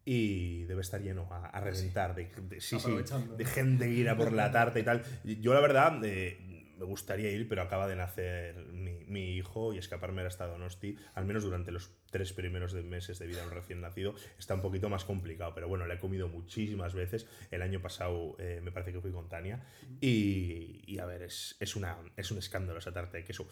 [0.04, 4.84] y debe estar lleno a, reventar de, de, gente ir a por la tarta y
[4.84, 5.02] tal.
[5.24, 6.38] Yo la verdad eh,
[6.80, 11.44] me gustaría ir, pero acaba de nacer mi, hijo y escaparme estado Donosti, al menos
[11.44, 15.04] durante los tres primeros meses de vida de un recién nacido, está un poquito más
[15.04, 17.26] complicado, pero bueno, le he comido muchísimas veces.
[17.50, 19.62] El año pasado eh, me parece que fui con Tania
[20.00, 23.46] y, y a ver, es, es, una, es un escándalo esa tarta de queso.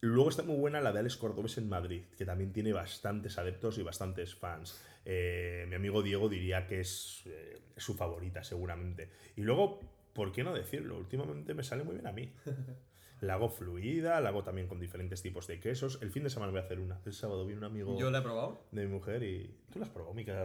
[0.00, 3.78] Luego está muy buena la de Alex Cordobés en Madrid, que también tiene bastantes adeptos
[3.78, 4.78] y bastantes fans.
[5.06, 9.08] Eh, mi amigo Diego diría que es eh, su favorita, seguramente.
[9.36, 9.80] Y luego,
[10.16, 10.96] ¿por qué no decirlo?
[10.96, 12.32] Últimamente me sale muy bien a mí.
[13.20, 15.98] La hago fluida, la hago también con diferentes tipos de quesos.
[16.02, 17.00] El fin de semana voy a hacer una.
[17.06, 17.98] El sábado viene un amigo.
[17.98, 18.66] Yo la he probado.
[18.72, 19.58] De mi mujer y.
[19.72, 20.44] ¿Tú la has probado, mi y la,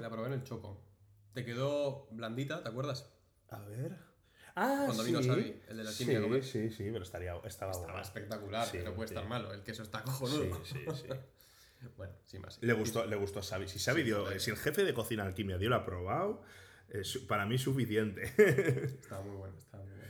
[0.00, 0.82] La probé en el choco.
[1.32, 3.14] Te quedó blandita, ¿te acuerdas?
[3.50, 3.96] A ver.
[4.56, 6.42] Ah, Cuando vino Xavi, el de la química.
[6.42, 9.54] Sí, sí, sí, pero estaría, estaba, estaba espectacular, pero puede estar malo.
[9.54, 10.60] El queso está cojonudo.
[10.64, 11.06] Sí, sí, sí.
[11.96, 12.60] bueno, sin más.
[12.60, 13.68] Le gustó, le gustó a Xavi.
[13.68, 16.42] Si Xavi dio, si el jefe de cocina alquimia dio lo aprobado,
[16.88, 18.22] es, para mí suficiente.
[18.84, 20.04] está muy bueno, está muy bueno.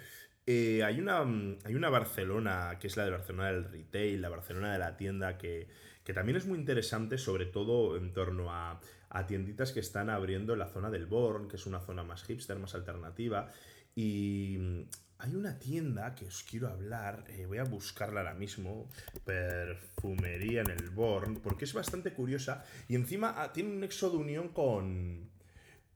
[0.47, 1.21] Eh, hay, una,
[1.65, 5.37] hay una Barcelona, que es la de Barcelona del retail, la Barcelona de la tienda,
[5.37, 5.69] que,
[6.05, 10.55] que también es muy interesante, sobre todo en torno a, a tienditas que están abriendo
[10.55, 13.53] en la zona del Born, que es una zona más hipster, más alternativa.
[13.95, 14.87] Y
[15.19, 18.89] hay una tienda que os quiero hablar, eh, voy a buscarla ahora mismo,
[19.25, 24.17] Perfumería en el Born, porque es bastante curiosa y encima ah, tiene un nexo de
[24.17, 25.29] unión con,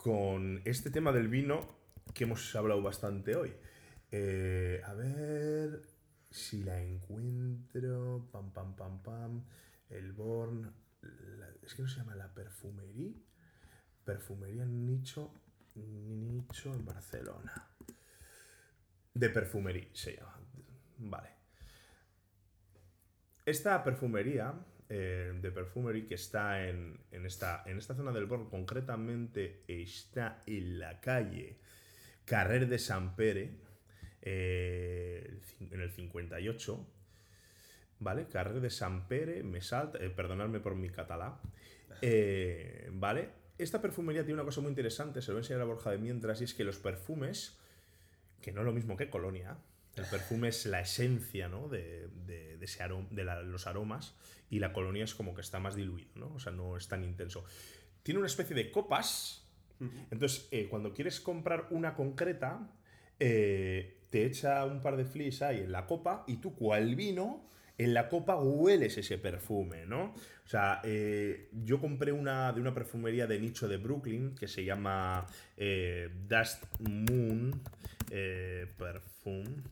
[0.03, 1.61] con este tema del vino
[2.15, 3.53] que hemos hablado bastante hoy.
[4.11, 5.83] Eh, a ver
[6.31, 8.29] si la encuentro.
[8.33, 9.45] Pam, pam, pam, pam.
[9.89, 10.73] El Born.
[11.03, 13.13] la- es que no se llama la perfumería.
[14.05, 15.33] Perfumería Nicho.
[15.75, 17.69] Nicho en Barcelona.
[19.15, 20.39] De perfumería se llama.
[20.99, 21.29] Vale.
[23.45, 24.55] Esta perfumería
[24.95, 30.43] eh, de perfumería que está en, en esta, en esta zona del Born, concretamente está
[30.47, 31.57] en la calle
[32.27, 33.51] Carrer de Sant Pere,
[34.21, 35.39] eh,
[35.71, 36.87] en el 58.
[38.01, 38.27] ¿Vale?
[38.27, 41.41] Carrer de Sant Pere, me salta, eh, perdonadme por mi catalá.
[42.05, 43.29] Eh, ¿Vale?
[43.59, 45.99] Esta perfumería tiene una cosa muy interesante, se lo voy a enseñar a Borja de
[45.99, 47.61] mientras, y es que los perfumes,
[48.41, 49.57] que no es lo mismo que colonia,
[49.97, 51.69] el perfume es la esencia ¿no?
[51.69, 54.15] de, de- de ese arom- de la- los aromas
[54.51, 56.33] y la colonia es como que está más diluido, ¿no?
[56.35, 57.45] o sea, no es tan intenso.
[58.03, 59.39] Tiene una especie de copas,
[60.13, 62.71] entonces eh, cuando quieres comprar una concreta,
[63.19, 67.49] eh, te echa un par de flis ahí en la copa y tú, cual vino,
[67.79, 70.15] en la copa hueles ese perfume, ¿no?
[70.45, 74.65] O sea, eh, yo compré una de una perfumería de nicho de Brooklyn que se
[74.65, 77.63] llama eh, Dust Moon
[78.11, 79.63] eh, Perfume.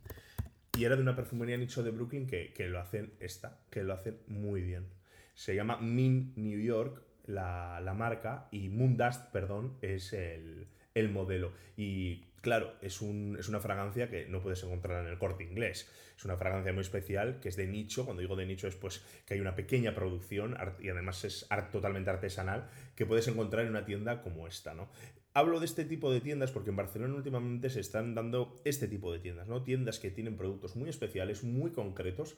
[0.77, 3.83] Y era de una perfumería de nicho de Brooklyn que, que lo hacen esta, que
[3.83, 4.87] lo hacen muy bien.
[5.35, 11.11] Se llama Min New York, la, la marca, y Moon Dust, perdón, es el, el
[11.11, 11.53] modelo.
[11.77, 15.89] Y claro, es, un- es una fragancia que no puedes encontrar en el corte inglés.
[16.17, 18.05] Es una fragancia muy especial, que es de nicho.
[18.05, 21.71] Cuando digo de nicho es pues que hay una pequeña producción y además es art-
[21.71, 24.89] totalmente artesanal que puedes encontrar en una tienda como esta, ¿no?
[25.33, 29.13] Hablo de este tipo de tiendas porque en Barcelona últimamente se están dando este tipo
[29.13, 29.63] de tiendas, ¿no?
[29.63, 32.37] Tiendas que tienen productos muy especiales, muy concretos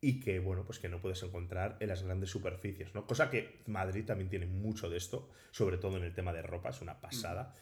[0.00, 3.06] y que, bueno, pues que no puedes encontrar en las grandes superficies, ¿no?
[3.06, 6.70] Cosa que Madrid también tiene mucho de esto, sobre todo en el tema de ropa,
[6.70, 7.54] es una pasada.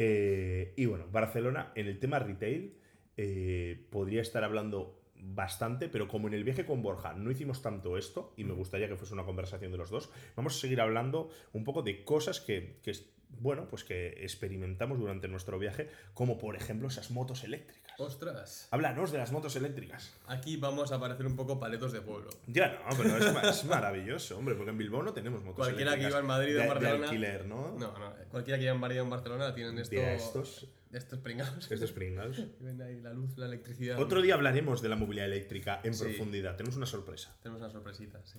[0.00, 2.78] Eh, y bueno, Barcelona en el tema retail
[3.16, 7.98] eh, podría estar hablando bastante, pero como en el viaje con Borja no hicimos tanto
[7.98, 11.30] esto, y me gustaría que fuese una conversación de los dos, vamos a seguir hablando
[11.52, 12.92] un poco de cosas que, que,
[13.40, 17.87] bueno, pues que experimentamos durante nuestro viaje, como por ejemplo esas motos eléctricas.
[18.00, 18.68] Ostras.
[18.70, 20.14] Háblanos de las motos eléctricas.
[20.28, 22.30] Aquí vamos a parecer un poco paletos de pueblo.
[22.46, 26.04] Ya no, pero es, es maravilloso, hombre, porque en Bilbao no tenemos motos Cualquiera que
[26.06, 27.72] eléctricas iba en Madrid o en de- de Barcelona- alquiler, ¿no?
[27.76, 28.14] No, no.
[28.30, 29.96] Cualquiera que iba en Madrid o en Barcelona tienen esto.
[29.96, 31.68] Estos, Estos pringados.
[31.70, 32.40] estos pringados.
[32.60, 33.98] Ven ahí la luz, la electricidad.
[33.98, 36.04] Otro día hablaremos de la movilidad eléctrica en Sí.
[36.04, 36.54] profundidad.
[36.56, 37.36] Tenemos una sorpresa.
[37.42, 38.38] Tenemos una sorpresita, sí.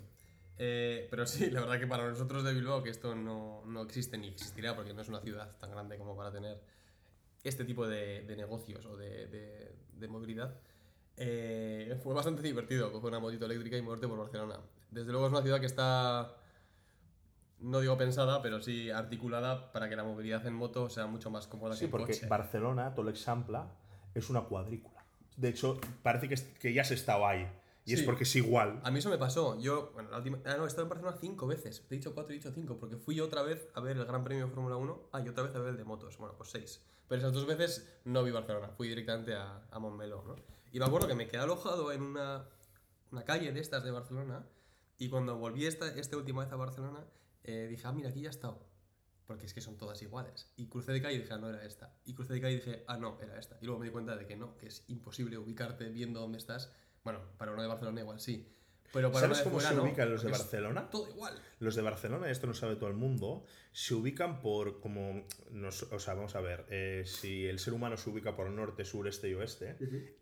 [0.57, 4.17] Eh, pero sí, la verdad que para nosotros de Bilbao, que esto no, no existe
[4.17, 6.59] ni existirá porque no es una ciudad tan grande como para tener
[7.43, 10.55] este tipo de, de negocios o de, de- de movilidad,
[11.17, 14.59] eh, fue bastante divertido coger una motito eléctrica y moverte por Barcelona.
[14.91, 16.35] Desde luego es una ciudad que está,
[17.59, 21.47] no digo pensada, pero sí articulada para que la movilidad en moto sea mucho más
[21.47, 22.25] cómoda Sí, que en porque.
[22.27, 23.67] Barcelona, todo el Exampla,
[24.15, 25.03] es una cuadrícula.
[25.35, 27.47] De hecho, parece que, es- que ya has estado ahí.
[27.85, 28.05] Y es Sí.
[28.05, 28.79] porque es igual.
[28.83, 29.59] A mí eso me pasó.
[29.59, 30.37] Yo, bueno, la última.
[30.45, 31.81] Ah, no, he estado en Barcelona cinco veces.
[31.87, 34.23] Te he dicho cuatro, he dicho cinco, porque fui otra vez a ver el Gran
[34.23, 35.09] Premio de Fórmula 1.
[35.11, 36.17] Ah, y otra vez a ver el de motos.
[36.17, 36.81] Bueno, pues seis.
[37.09, 40.23] Pero esas dos veces no vi Barcelona, fui directamente a, a Montmeló.
[40.71, 42.47] Y me acuerdo que me quedé alojado en una,
[43.25, 44.45] calle de estas de Barcelona.
[44.99, 47.03] Y cuando volví esta, esta última vez a Barcelona,
[47.43, 48.69] eh, dije, ah, mira, aquí ya he.
[49.25, 50.51] Porque es que son todas iguales.
[50.55, 51.95] Y crucé de calle y dije, ah, no era esta.
[52.05, 53.57] Y crucé de calle y dije, ah, no, era esta.
[53.59, 56.71] Y luego me di cuenta de que no, que es imposible ubicarte viendo dónde estás.
[57.03, 58.55] Bueno, para uno de Barcelona igual sí.
[58.91, 60.89] Pero para ¿Sabes cómo fuera se no, ubican los de porque Barcelona?
[60.89, 61.39] Todo igual.
[61.59, 65.25] Los de Barcelona, y esto no sabe todo el mundo, se ubican por como.
[65.51, 66.65] nos- o sea, vamos a ver.
[66.69, 69.75] eh, si el ser humano se ubica por norte, sur, este y oeste,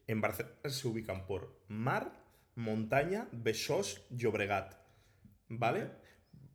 [0.07, 2.11] en Barcelona se ubican por mar,
[2.55, 4.75] montaña, Besós, Llobregat.
[5.49, 5.91] ¿Vale?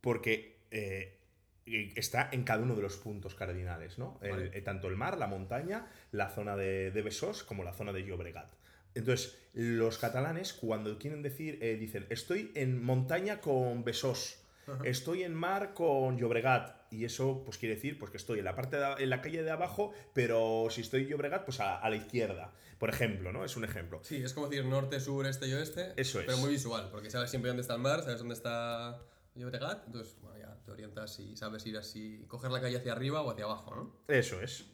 [0.01, 1.19] Porque eh,
[1.65, 4.19] y está en cada uno de los puntos cardinales, ¿no?
[4.21, 4.51] Vale.
[4.53, 8.05] eh, tanto el mar, la montaña, la zona de, de Besós como la zona de
[8.05, 8.53] Llobregat.
[8.95, 14.39] Entonces, los catalanes, cuando quieren decir, eh, dicen, estoy en montaña con Besós,
[14.85, 16.83] estoy en mar con Llobregat.
[16.93, 19.43] Y eso, pues quiere decir, pues que estoy en la parte de- en la calle
[19.43, 22.53] de abajo, pero si estoy en Llobregat, pues a, a la izquierda.
[22.79, 23.45] Por ejemplo, ¿no?
[23.45, 24.01] Es un ejemplo.
[24.03, 25.93] Sí, es como decir norte, sur, este y oeste.
[25.97, 26.27] Eso es.
[26.27, 29.01] Pero muy visual, porque sabes siempre dónde está el mar, sabes dónde está
[29.35, 29.87] Llobregat.
[29.87, 33.31] Entonces, bueno, ya te orientas y sabes ir así, coger la calle hacia arriba o
[33.31, 33.97] hacia abajo, ¿no?
[34.09, 34.67] Eso es.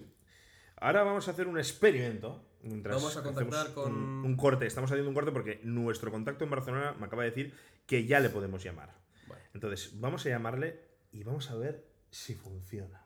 [0.76, 2.44] Ahora vamos a hacer un experimento.
[2.68, 4.66] Mientras Vamos a contactar con- Un, un corte.
[4.66, 7.54] Estamos haciendo un corte porque nuestro contacto en Barcelona me acaba de decir
[7.86, 8.94] que ya le podemos llamar.
[9.26, 9.42] Vale.
[9.54, 10.80] Entonces, vamos a llamarle
[11.12, 13.04] y vamos a ver si funciona.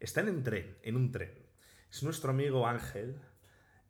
[0.00, 1.32] Están en tren, en un tren.
[1.90, 3.20] Es nuestro amigo Ángel,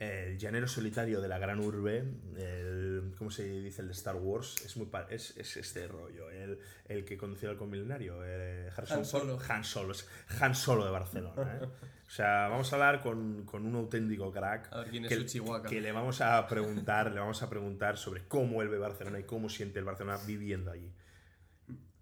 [0.04, 1.98] el llanero solitario de la gran urbe,
[2.36, 3.82] el, ¿cómo se dice?
[3.82, 7.58] El de Star Wars, es, muy, es, es este rollo, el, el que condució al
[7.66, 9.38] milenario, eh, Han Solo.
[9.48, 9.94] Han Solo,
[10.40, 11.58] Han Solo de Barcelona.
[11.60, 11.66] ¿eh?
[12.06, 14.72] O sea, vamos a hablar con, con un auténtico crack.
[14.72, 15.62] A ver quién es que, chihuahua.
[15.62, 19.24] que le vamos a preguntar, le vamos a preguntar sobre cómo él ve Barcelona y
[19.24, 20.92] cómo siente el Barcelona viviendo allí.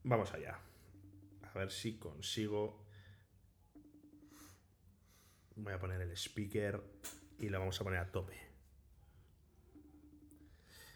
[0.05, 0.59] Vamos allá.
[1.43, 2.83] A ver si consigo.
[5.55, 6.83] Voy a poner el speaker
[7.43, 8.39] y lo vamos a poner a tope.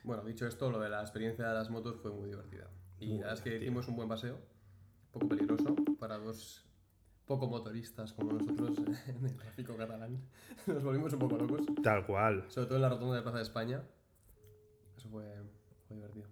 [0.04, 2.70] Bueno, dicho esto, lo de la experiencia de las motos fue muy divertida.
[3.00, 6.62] Y Muy la verdad es que hicimos un buen paseo, un poco peligroso para dos
[7.26, 8.78] poco motoristas como nosotros
[9.08, 10.22] en el tráfico catalán.
[10.66, 12.44] Nos volvimos un poco locos, Tal cual.
[12.48, 13.82] sobre todo en la rotonda de Plaza de España.
[14.96, 15.24] Eso fue,
[15.88, 16.28] fue divertido.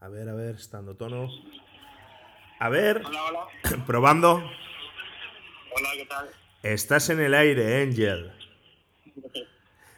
[0.00, 1.28] A ver, a ver, estando tono.
[2.60, 3.46] A ver, Hola, hola.
[3.86, 4.34] probando.
[4.36, 6.28] Hola, ¿qué tal?
[6.62, 8.32] Estás en el aire, Angel.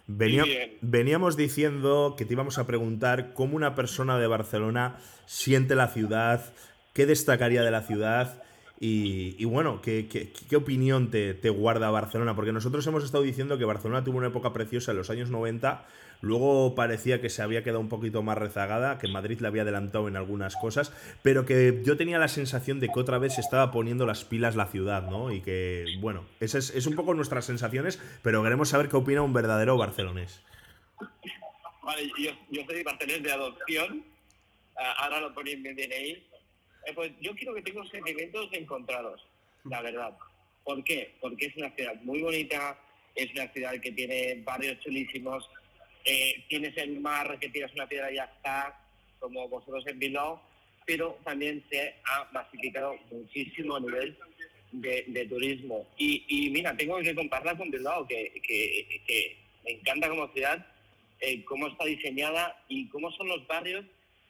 [0.07, 0.45] Venía-
[0.83, 4.97] veníamos diciendo que te íbamos a preguntar cómo una persona de Barcelona
[5.27, 6.53] siente la ciudad,
[6.93, 8.43] qué destacaría de la ciudad
[8.79, 12.37] y, y bueno, qué, qué- qué opinión te, te guarda Barcelona.
[12.37, 15.87] Porque nosotros hemos estado diciendo que Barcelona tuvo una época preciosa en los años 90,
[16.21, 20.09] luego parecía que se había quedado un poquito más rezagada, que Madrid le había adelantado
[20.09, 23.71] en algunas cosas, pero que yo tenía la sensación de que otra vez se estaba
[23.71, 25.33] poniendo las pilas la ciudad, ¿no?
[25.33, 29.23] Y que, bueno, esa es, es un poco nuestras sensaciones, pero queremos saber qué opina
[29.23, 30.43] un verdadero barcelonés.
[31.83, 34.05] Vale, yo, yo soy barcelonés de adopción.
[34.77, 35.71] Ah, ahora lo pone en mi
[36.95, 39.25] pues yo creo que tengo sentimientos encontrados,
[39.65, 40.13] la verdad.
[40.65, 41.15] ¿Por qué?
[41.21, 42.79] Porque es una ciudad muy bonita,
[43.15, 45.49] es una ciudad que tiene barrios chulísimos,
[46.05, 48.79] eh, tienes el mar, que tienes una piedra y ya está,
[49.19, 50.43] como vosotros en Bilbao,
[50.85, 54.19] pero también se ha masificado muchísimo a nivel
[54.73, 55.87] de, turismo.
[55.97, 60.67] Y, mira, tengo que compararla con Bilbao, que, me encanta como ciudad,
[61.21, 63.87] eh, cómo está diseñada y cómo son los barrios.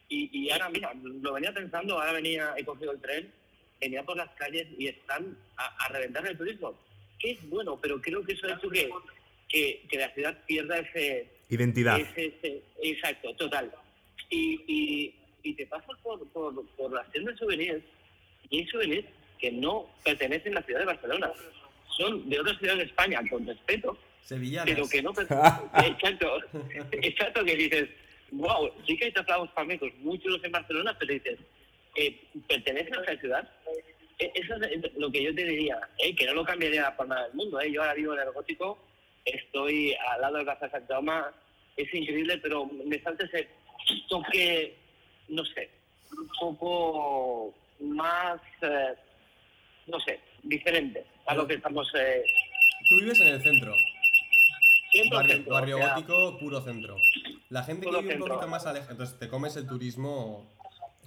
[0.09, 3.33] Y, ahora, mira, lo venía pensando, ahora venía, he cogido el tren,
[3.81, 6.79] venía por las calles y están a, reventar el turismo.
[7.19, 11.99] Que es bueno, pero creo que eso ha hecho que la ciudad pierda ese, Identidad.
[12.83, 13.73] exacto, total.
[14.31, 17.83] Y, y, y te pasas por, por, por las tiendas de souvenirs
[18.51, 19.07] y hay souvenirs
[19.39, 21.33] que no pertenecen a la ciudad de Barcelona.
[21.97, 24.75] Son de otras ciudades de España, con respeto, Sevillanas.
[24.75, 25.71] pero que no pertenecen.
[25.85, 26.39] exacto,
[26.93, 27.89] exacto, que dices,
[28.33, 31.39] wow, sí que hay tratados flamencos, muchos en Barcelona, pero dices,
[31.97, 33.49] eh, ¿pertenecen a esa ciudad?
[34.19, 37.27] Eh, Eso es lo que yo te diría, eh, que no lo cambiaría por nada
[37.29, 37.61] del mundo.
[37.61, 37.71] Eh.
[37.71, 38.79] Yo ahora vivo en el gótico,
[39.25, 41.13] estoy al lado de Plaza Santa Jaume,
[41.77, 43.49] es increíble, pero me falta ese
[44.09, 44.77] toque,
[45.29, 45.71] no sé,
[46.19, 48.95] un poco más, eh,
[49.87, 52.23] no sé, diferente a lo que estamos eh,
[52.89, 53.75] Tú vives en el centro,
[54.91, 56.97] siempre barrio, centro, barrio o sea, gótico, puro centro.
[57.49, 58.27] La gente que vive un centro.
[58.35, 60.51] poquito más alejada, entonces te comes el turismo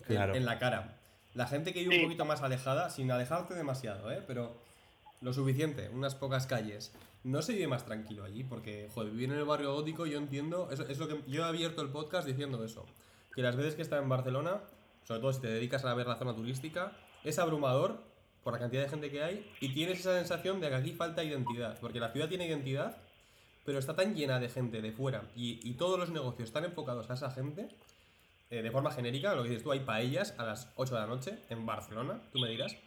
[0.10, 0.36] en- Claro.
[0.36, 0.98] en, la cara.
[1.36, 2.00] La gente que vive Sí.
[2.02, 4.24] un poquito más alejada, sin alejarte demasiado, ¿eh?
[4.26, 4.60] pero
[5.22, 6.94] lo suficiente, unas pocas calles.
[7.24, 10.70] No se vive más tranquilo allí, porque, joder, vivir en el barrio gótico, yo entiendo,
[10.72, 12.86] eso es lo que yo he abierto el podcast diciendo eso,
[13.34, 14.62] que las veces que estás en Barcelona,
[15.04, 18.02] sobre todo si te dedicas a ver la zona turística, es abrumador
[18.44, 21.24] por la cantidad de gente que hay y tienes esa sensación de que aquí falta
[21.24, 22.98] identidad, porque la ciudad tiene identidad,
[23.66, 27.10] pero está tan llena de gente de fuera y, y todos los negocios están enfocados
[27.10, 27.68] a esa gente,
[28.50, 31.08] eh, de forma genérica, lo que dices tú, hay paellas a las 8 de la
[31.08, 32.78] noche en Barcelona, tú me dirás,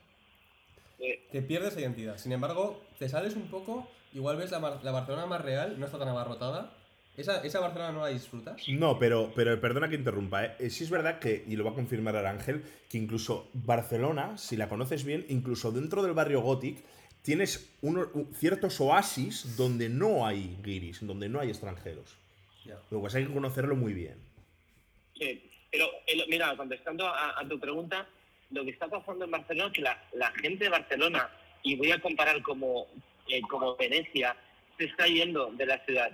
[1.01, 2.19] eh, que pierdes identidad.
[2.19, 5.99] Sin embargo, te sales un poco, igual ves la, la Barcelona más real, no está
[5.99, 6.73] tan abarrotada.
[7.17, 8.63] Esa, esa Barcelona no la disfrutas.
[8.69, 10.57] No, pero, pero perdona que interrumpa, ¿eh?
[10.59, 14.39] Eh, Sí es verdad que, y lo va a confirmar ahora Ángel, que incluso Barcelona,
[14.39, 16.79] si la conoces bien, incluso dentro del barrio Gothic,
[17.23, 22.17] tienes uno- u- ciertos oasis donde no hay guiris, donde no hay extranjeros.
[22.65, 22.79] Ya.
[22.91, 24.17] Lo que hay que conocerlo muy bien.
[25.19, 28.07] Sí, pero el- mira, contestando a, a tu pregunta,
[28.51, 31.31] lo que está pasando en Barcelona es que la, la gente de Barcelona,
[31.63, 32.87] y voy a comparar como,
[33.29, 34.37] eh, como Venecia,
[34.79, 36.11] se está yendo de la ciudad.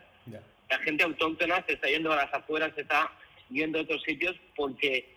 [0.69, 3.13] La gente autóctona se está yendo a las afueras, se está
[3.51, 5.15] yendo a otros sitios porque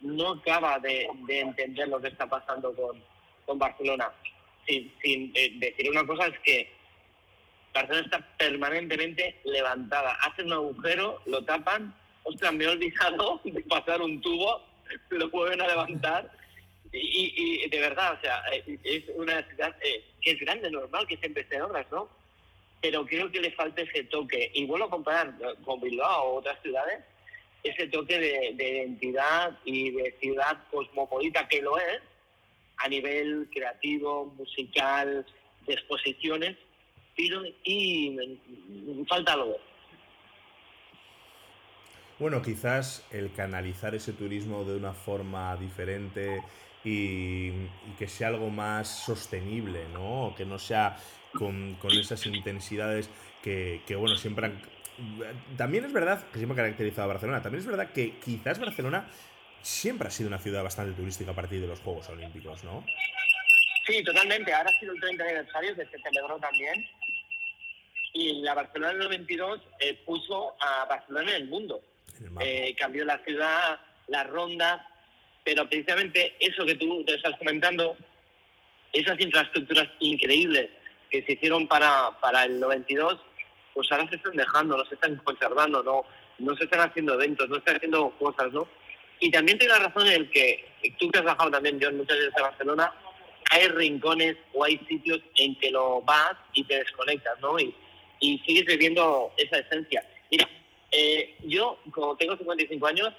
[0.00, 3.02] no acaba de, de entender lo que está pasando con,
[3.44, 4.10] con Barcelona.
[4.66, 6.70] Sin, sin eh, decir una cosa es que
[7.74, 10.12] Barcelona está permanentemente levantada.
[10.22, 11.92] Hacen un agujero, lo tapan,
[12.22, 14.62] ostras, me he olvidado de pasar un tubo,
[15.10, 16.30] lo vuelven a levantar.
[16.92, 21.06] Y, y- de verdad, o sea, eh, es una ciudad eh, que es grande, normal
[21.06, 22.08] que siempre esté en obras, ¿no?
[22.80, 24.50] Pero creo que le falta ese toque.
[24.54, 25.34] Y vuelvo a comparar
[25.64, 26.98] con Bilbao o otras ciudades,
[27.62, 32.00] ese toque de, de identidad y de ciudad cosmopolita que lo es,
[32.78, 35.24] a nivel creativo, musical,
[35.66, 36.56] de exposiciones,
[37.16, 39.56] pero y mm, falta algo.
[42.18, 46.40] Bueno, quizás el canalizar ese turismo de una forma diferente
[46.84, 50.34] y, y que sea algo más sostenible, ¿no?
[50.36, 50.96] Que no sea
[51.32, 53.10] con, con esas intensidades
[53.42, 54.62] que, que, bueno, siempre han...
[55.56, 57.42] También es verdad que siempre ha caracterizado a Barcelona.
[57.42, 59.08] También es verdad que quizás Barcelona
[59.62, 62.84] siempre ha sido una ciudad bastante turística a partir de los Juegos Olímpicos, ¿no?
[63.86, 64.52] Sí, totalmente.
[64.52, 66.86] Ahora ha sido el 30 aniversario que se celebró también.
[68.12, 71.80] Y la Barcelona del 92 eh, puso a Barcelona en el mundo.
[72.18, 72.46] En el mapa.
[72.46, 74.82] Eh, cambió la ciudad, las rondas,
[75.44, 77.96] pero precisamente eso que tú te estás comentando,
[78.92, 80.70] esas infraestructuras increíbles
[81.10, 83.18] que se hicieron para, para el 92,
[83.74, 86.04] pues ahora se están dejando, no se están conservando, no,
[86.38, 88.68] no se están haciendo eventos, no se están haciendo cosas, ¿no?
[89.20, 90.64] Y también tengo la razón en el que
[90.98, 92.92] tú que has bajado también, John, muchas veces a Barcelona,
[93.50, 97.58] hay rincones o hay sitios en que lo vas y te desconectas, ¿no?
[97.58, 97.74] Y,
[98.20, 100.04] y sigues viviendo esa esencia.
[100.30, 100.48] Mira,
[100.90, 103.12] eh, yo, como tengo 55 años,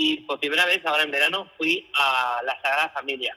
[0.00, 3.36] y por primera vez ahora en verano fui a la Sagrada Familia.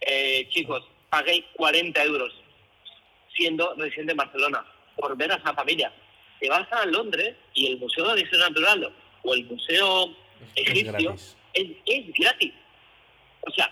[0.00, 2.32] Eh, chicos, pagué 40 euros
[3.36, 4.64] siendo residente en Barcelona
[4.96, 5.92] por ver a esa familia.
[6.40, 8.90] Te vas a Londres y el Museo de Historia Natural
[9.22, 10.16] o el Museo
[10.54, 11.14] egipcio
[11.52, 12.54] es, es gratis.
[13.42, 13.70] O sea,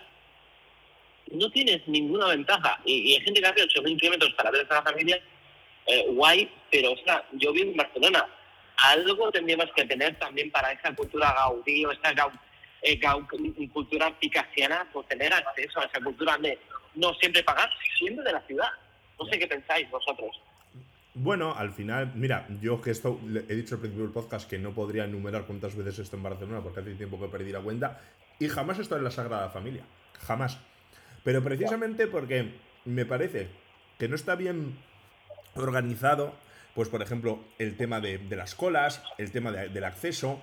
[1.31, 2.83] no tienes ninguna ventaja.
[2.85, 5.23] Y, y hay gente que hace 8.000 kilómetros para ver a esa familia,
[5.87, 8.29] eh, guay, pero o sea, yo vivo en Barcelona.
[8.79, 12.13] Algo tendríamos que tener también para esa cultura gaudí o esa
[12.83, 13.01] eh,
[13.73, 16.59] cultura picasiana, pues tener acceso a esa cultura de
[16.95, 18.69] no siempre pagar, siendo de la ciudad.
[19.19, 20.41] No sé qué pensáis vosotros.
[21.15, 23.19] Bueno, al final, mira, yo que esto
[23.49, 26.61] he dicho al principio del podcast que no podría enumerar cuántas veces esto en Barcelona
[26.63, 28.01] porque hace tiempo que perdí la cuenta
[28.39, 29.83] y jamás estoy en la Sagrada Familia,
[30.21, 30.59] jamás.
[31.25, 32.55] Pero precisamente porque
[32.85, 33.49] me parece
[33.99, 34.79] que no está bien
[35.57, 36.35] organizado,
[36.79, 40.41] pues por ejemplo, el tema de, de las colas, el tema de- del acceso,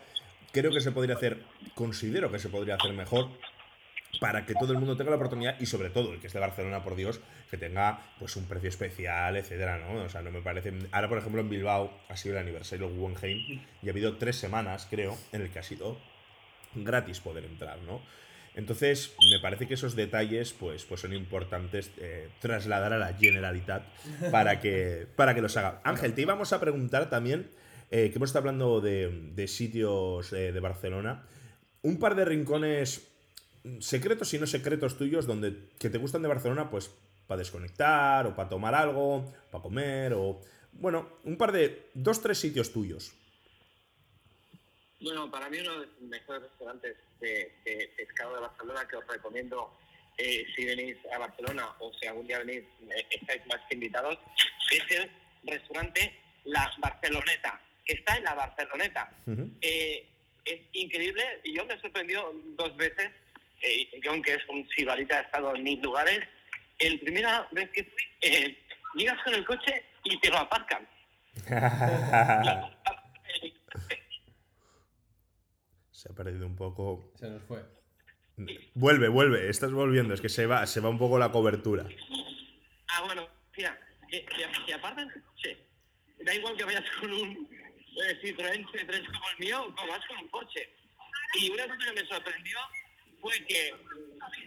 [0.51, 1.41] creo que se podría hacer,
[1.75, 3.29] considero que se podría hacer mejor
[4.19, 6.41] para que todo el mundo tenga la oportunidad y sobre todo el que es de
[6.41, 10.03] Barcelona, por Dios, que tenga pues un precio especial, etcétera, ¿no?
[10.03, 10.73] O sea, no me parece...
[10.91, 14.35] Ahora, por ejemplo, en Bilbao ha sido el aniversario del Guggenheim y ha habido tres
[14.35, 15.97] semanas, creo, en el que ha sido
[16.73, 18.01] gratis poder entrar, ¿no?
[18.55, 23.83] Entonces, me parece que esos detalles pues, pues son importantes eh, trasladar a la Generalitat
[24.31, 25.81] para que, para que los haga.
[25.83, 27.49] Ángel, te íbamos a preguntar también,
[27.91, 31.25] eh, que hemos estado hablando de, de sitios eh, de Barcelona,
[31.81, 33.07] un par de rincones
[33.79, 36.89] secretos y no secretos tuyos donde que te gustan de Barcelona, pues
[37.27, 40.39] para desconectar o para tomar algo, para comer o...
[40.73, 41.89] Bueno, un par de...
[41.93, 43.13] dos, tres sitios tuyos.
[45.05, 49.05] Bueno, para mí uno de los mejores restaurantes de, de pescado de Barcelona que os
[49.05, 49.71] recomiendo
[50.17, 54.17] eh, si venís a Barcelona o si algún día venís, eh, estáis más que invitados,
[54.71, 55.11] es el
[55.43, 59.11] restaurante La Barceloneta, que está en La Barceloneta.
[59.61, 60.09] Eh,
[60.43, 63.11] es increíble y yo me sorprendió dos veces,
[64.01, 66.27] yo aunque es un sibarita, he estado en mil lugares,
[66.79, 68.57] el primera vez que fui,
[68.95, 70.87] llegas con el coche y te lo aparcan.
[76.05, 77.11] Se ha perdido un poco.
[77.15, 77.65] Se nos fue.
[78.75, 81.87] Vuelve, vuelve, estás volviendo, es que se va, se va un poco la cobertura.
[82.89, 83.27] Ah, bueno,
[83.57, 85.57] mira, que, que, que apartan el coche.
[86.23, 90.17] Da igual que vayas con un eh, Citroën C3 como el mío o vas con
[90.19, 90.69] un coche.
[91.39, 92.57] Y una cosa que me sorprendió
[93.19, 93.73] fue que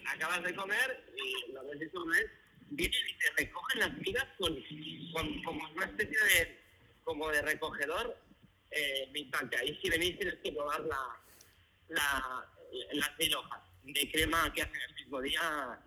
[0.07, 2.31] acabas de comer y lo ves visto una vez,
[2.71, 4.55] vienen y te recogen las migas con,
[5.13, 6.61] con como una especie de
[7.03, 8.17] como de recogedor
[8.71, 9.57] eh, instante.
[9.57, 11.19] Ahí si venís tienes que probar la,
[11.89, 12.45] la,
[12.93, 15.79] las mil hojas de crema que hacen el mismo día,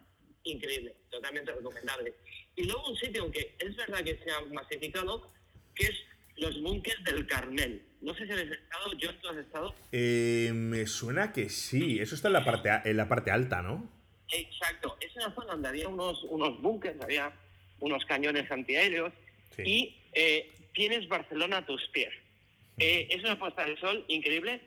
[0.43, 2.13] increíble, totalmente recomendable.
[2.55, 5.31] Y luego un sitio que es verdad que se ha masificado,
[5.75, 5.95] que es
[6.37, 7.83] los búnkers del Carmel.
[8.01, 9.75] No sé si habéis estado, yo tú has estado.
[9.91, 13.87] Eh, me suena que sí, eso está en la parte, en la parte alta, ¿no?
[14.31, 17.31] Exacto, es una zona donde había unos, unos búnkers, había
[17.79, 19.13] unos cañones antiaéreos
[19.55, 19.63] Sí.
[19.65, 22.09] y eh, tienes Barcelona a tus pies.
[22.77, 24.61] Eh, es una puesta de sol increíble.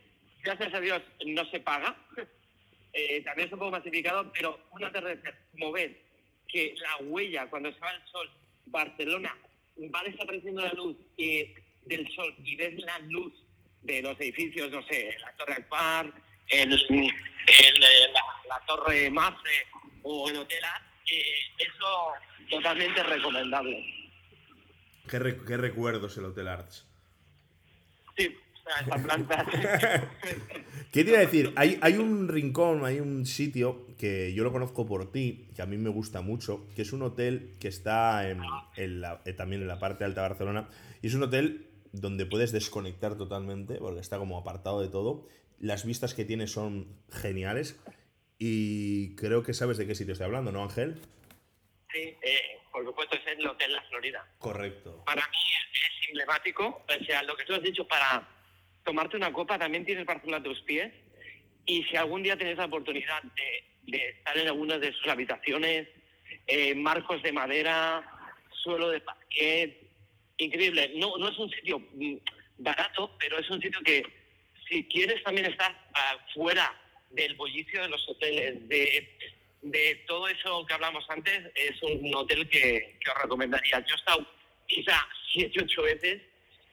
[0.45, 1.97] Gracias a Dios no se paga.
[2.93, 5.91] Eh, también es un poco masificado, pero un atardecer, como ves,
[6.47, 8.31] que la huella cuando se va el sol,
[8.67, 9.37] Barcelona,
[9.93, 11.53] va desapareciendo la luz eh,
[11.87, 13.33] del sol y ves la luz
[13.83, 16.13] de los edificios, no sé, la Torre Alpar,
[16.49, 19.67] el, el, eh, la, la Torre Mafre
[20.03, 21.25] o el Hotel Ar, eh,
[21.59, 22.13] eso
[22.49, 23.85] totalmente recomendable.
[25.11, 26.87] ¿Qué, re- qué recuerdos el Hotel Arts?
[28.17, 28.35] Sí,
[28.65, 29.47] sea, esa planta.
[30.93, 31.53] ¿Qué te iba a decir?
[31.57, 35.67] Hay, hay un rincón, hay un sitio que yo lo conozco por ti, que a
[35.67, 38.41] mí me gusta mucho, que es un hotel que está en,
[38.77, 40.69] en la- eh, también en la parte alta de Barcelona,
[41.03, 45.27] y es un hotel donde puedes desconectar totalmente, porque está como apartado de todo.
[45.61, 47.79] Las vistas que tiene son geniales
[48.39, 51.01] y creo que sabes de qué sitio estoy hablando, ¿no, Ángel?
[51.93, 54.27] Sí, eh, por supuesto es el Hotel La Florida.
[54.39, 55.03] Correcto.
[55.07, 55.37] Para mí
[55.73, 58.29] es emblemático, o sea, lo que tú has dicho para
[58.85, 60.93] tomarte una copa también tienes Barcelona a tus pies
[61.67, 63.23] y si algún día tienes la oportunidad
[63.87, 65.89] de, estar en alguna de sus habitaciones,
[66.47, 68.05] eh, marcos de madera,
[68.63, 69.81] suelo de parquet,
[70.39, 70.93] increíble.
[70.97, 72.17] No, no es un sitio mm,
[72.59, 74.05] barato, pero es un sitio que
[74.69, 75.75] si quieres también estar
[76.35, 76.73] fuera
[77.11, 79.09] del bullicio de los hoteles, de,
[79.63, 83.81] de todo eso que hablamos antes, es un hotel que, que os recomendaría.
[83.81, 84.27] Yo he estado
[84.67, 86.23] quizá siete, ocho veces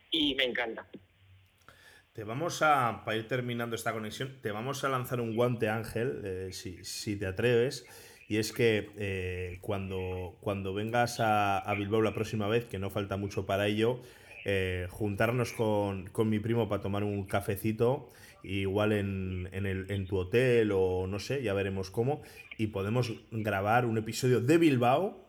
[0.10, 0.86] y me encanta.
[2.14, 6.22] Te vamos a, para ir terminando esta conexión, te vamos a lanzar un guante, Ángel,
[6.26, 7.86] eh, si, si te atreves.
[8.28, 12.90] Y es que eh, cuando, cuando vengas a, a Bilbao la próxima vez, que no
[12.90, 14.02] falta mucho para ello,
[14.44, 18.10] eh, juntarnos con, con mi primo para tomar un cafecito,
[18.44, 22.24] igual en, en, el, en tu hotel o no sé, ya veremos cómo,
[22.58, 25.26] y podemos grabar un episodio de Bilbao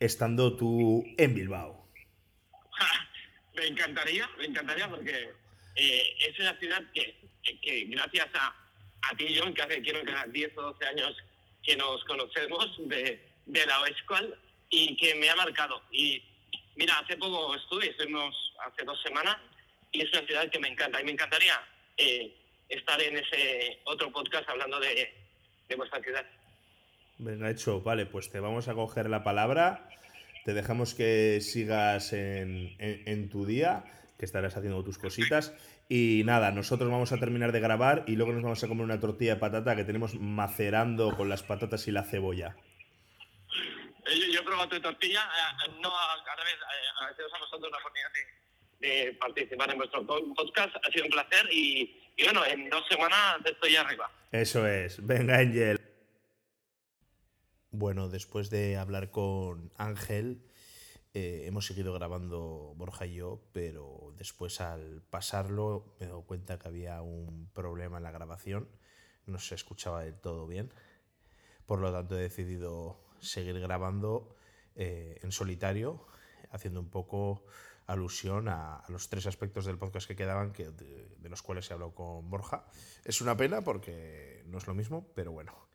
[0.00, 1.88] estando tú en Bilbao.
[3.56, 5.39] me encantaría, me encantaría porque
[5.76, 7.14] eh, es una ciudad que,
[7.62, 8.54] que gracias a,
[9.02, 11.16] a ti, John, que hace quiero que 10 o 12 años
[11.62, 14.36] que nos conocemos de, de la OESCOL
[14.70, 15.82] y que me ha marcado.
[15.90, 16.22] Y
[16.76, 18.34] mira, hace poco estuve, estuvimos
[18.66, 19.36] hace dos semanas,
[19.92, 21.00] y es una ciudad que me encanta.
[21.00, 21.60] Y me encantaría
[21.96, 22.34] eh,
[22.68, 25.12] estar en ese otro podcast hablando de,
[25.76, 26.26] vuestra ciudad.
[27.18, 29.88] Venga, hecho, vale, pues te vamos a coger la palabra.
[30.44, 33.84] Te dejamos que sigas en, en tu día,
[34.20, 35.54] que estarás haciendo tus cositas.
[35.88, 39.00] Y nada, nosotros vamos a terminar de grabar y luego nos vamos a comer una
[39.00, 42.54] tortilla de patata que tenemos macerando con las patatas y la cebolla.
[44.04, 45.90] Yo, yo he probado tu tortilla, eh, no
[46.26, 48.10] cada vez eh, agradeceros a vosotros la oportunidad
[48.80, 52.84] de, de, participar en vuestro podcast, ha sido un placer y, y bueno, en dos
[52.88, 54.10] semanas estoy arriba.
[54.32, 55.80] Eso es, venga Ángel.
[57.70, 60.42] Bueno, después de hablar con Ángel,
[61.12, 66.58] eh, hemos seguido grabando Borja y yo, pero después al pasarlo me he dado cuenta
[66.58, 68.68] que había un problema en la grabación,
[69.26, 70.72] no se escuchaba del todo bien,
[71.66, 74.36] por lo tanto he decidido seguir grabando
[74.76, 76.06] eh, en solitario,
[76.50, 77.44] haciendo un poco
[77.86, 81.74] alusión a, los tres aspectos del podcast que quedaban, que, de, de los cuales he
[81.74, 82.66] hablado con Borja.
[83.04, 85.68] Es una pena porque no es lo mismo, pero bueno,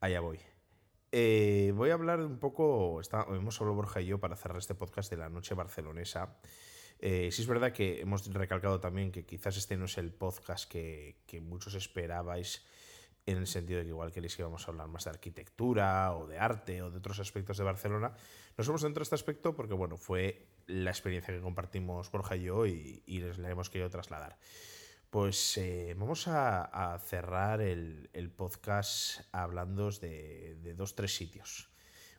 [0.00, 0.40] allá voy.
[1.18, 4.74] Eh, voy a hablar un poco, está, hemos hablado Borja y yo para cerrar este
[4.74, 6.36] podcast de la noche barcelonesa.
[6.98, 10.70] Eh, sí es verdad que hemos recalcado también que quizás este no es el podcast
[10.70, 12.66] que, muchos esperabais
[13.24, 16.26] en el sentido de que igual queréis que íbamos a hablar más de arquitectura o
[16.26, 18.12] de arte o de otros aspectos de Barcelona.
[18.58, 22.42] Nos hemos centrado en este aspecto porque bueno, fue la experiencia que compartimos Borja y
[22.42, 24.36] yo y, y les la hemos querido trasladar.
[25.16, 31.70] Pues eh, vamos a, cerrar el, podcast hablando de, dos, tres sitios.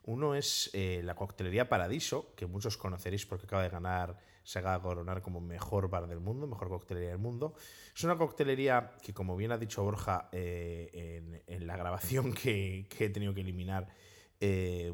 [0.06, 4.78] Uno es eh, la coctelería Paradiso, que muchos conoceréis porque acaba de ganar, se acaba
[4.78, 7.54] de coronar como mejor bar del mundo, mejor coctelería del mundo.
[7.96, 13.10] Es una coctelería que, como bien ha dicho Borja eh, en, la grabación que, he
[13.12, 13.90] tenido que eliminar,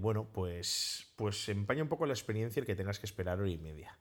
[0.01, 3.58] bueno, pues, pues empaña un poco la experiencia el que tengas que esperar hora y
[3.58, 3.97] media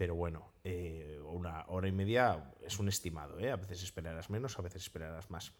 [0.00, 3.50] pero bueno, eh, una hora y media es un estimado, ¿eh?
[3.50, 5.52] a veces esperarás menos, a veces esperarás más.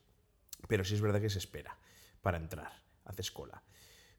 [0.69, 1.79] Pero sí es verdad que se espera
[2.21, 2.71] para entrar,
[3.05, 3.63] haces cola.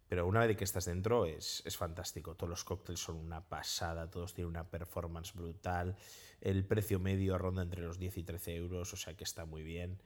[0.08, 2.36] Pero una vez que estás dentro es, es fantástico.
[2.36, 5.96] Todos los cócteles son una pasada, todos tienen una performance brutal.
[6.42, 9.64] El precio medio ronda entre los 10 y 13 euros, o sea que está muy
[9.64, 10.02] bien.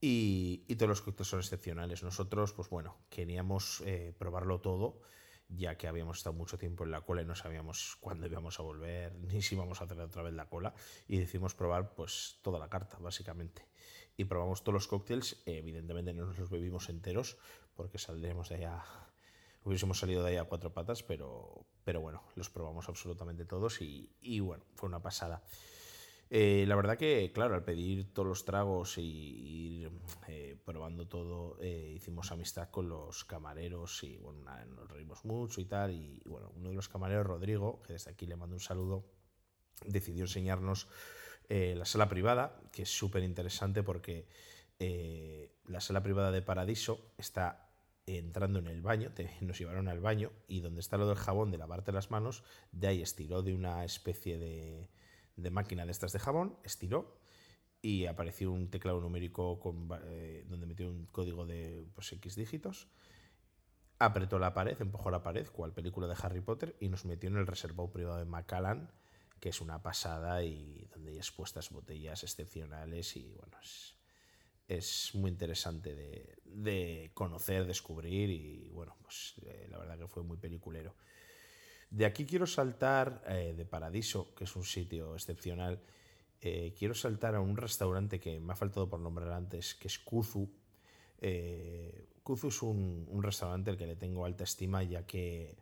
[0.00, 2.04] Y, y todos los cócteles son excepcionales.
[2.04, 5.00] Nosotros, pues bueno, queríamos eh, probarlo todo
[5.56, 8.62] ya que habíamos estado mucho tiempo en la cola y no sabíamos cuándo íbamos a
[8.62, 10.74] volver, ni si íbamos a hacer otra vez la cola,
[11.08, 13.66] y decidimos probar pues toda la carta, básicamente.
[14.16, 17.38] Y probamos todos los cócteles, evidentemente no nos los bebimos enteros,
[17.74, 18.84] porque saldremos de allá,
[19.64, 24.14] hubiésemos salido de ahí a cuatro patas, pero, pero bueno, los probamos absolutamente todos y,
[24.20, 25.42] y bueno, fue una pasada.
[26.32, 29.90] Eh, la verdad que, claro, al pedir todos los tragos y ir
[30.28, 35.64] eh, probando todo, eh, hicimos amistad con los camareros y bueno, nos reímos mucho y
[35.64, 35.90] tal.
[35.90, 39.04] Y, bueno, uno de los camareros, Rodrigo, que desde aquí le mando un saludo,
[39.84, 40.86] decidió enseñarnos
[41.48, 44.28] eh, la sala privada, que es súper interesante porque
[45.66, 47.68] la sala privada de Paradiso está
[48.06, 49.12] entrando en el baño,
[49.42, 52.86] nos llevaron al baño y donde está lo del jabón de lavarte las manos, de
[52.86, 54.88] ahí estiró de una especie de
[55.36, 57.20] de máquina de estas de jabón, estiró
[57.82, 59.60] y apareció un teclado numérico
[60.04, 62.88] eh, donde metió un código de pues, X dígitos.
[63.98, 67.36] Apretó la pared, empujó la pared, cual película de Harry Potter, y nos metió en
[67.36, 68.90] el reservado privado de Macallan,
[69.40, 73.96] que es una pasada y donde hay expuestas botellas excepcionales y bueno, es,
[74.68, 80.22] es muy interesante de, de, conocer, descubrir y bueno, pues eh, la verdad que fue
[80.22, 80.94] muy peliculero.
[81.90, 85.80] De aquí quiero saltar eh, de Paradiso, que es un sitio excepcional,
[86.40, 89.98] eh, quiero saltar a un restaurante que me ha faltado por nombrar antes, que es
[89.98, 90.48] Kuzu.
[91.20, 95.56] Eh, Kuzu es un, restaurante al que le tengo alta estima, ya que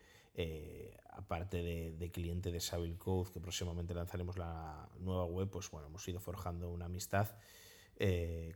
[1.14, 6.06] aparte de, cliente de Savile Code, que próximamente lanzaremos la nueva web, pues bueno, hemos
[6.06, 7.34] ido forjando una amistad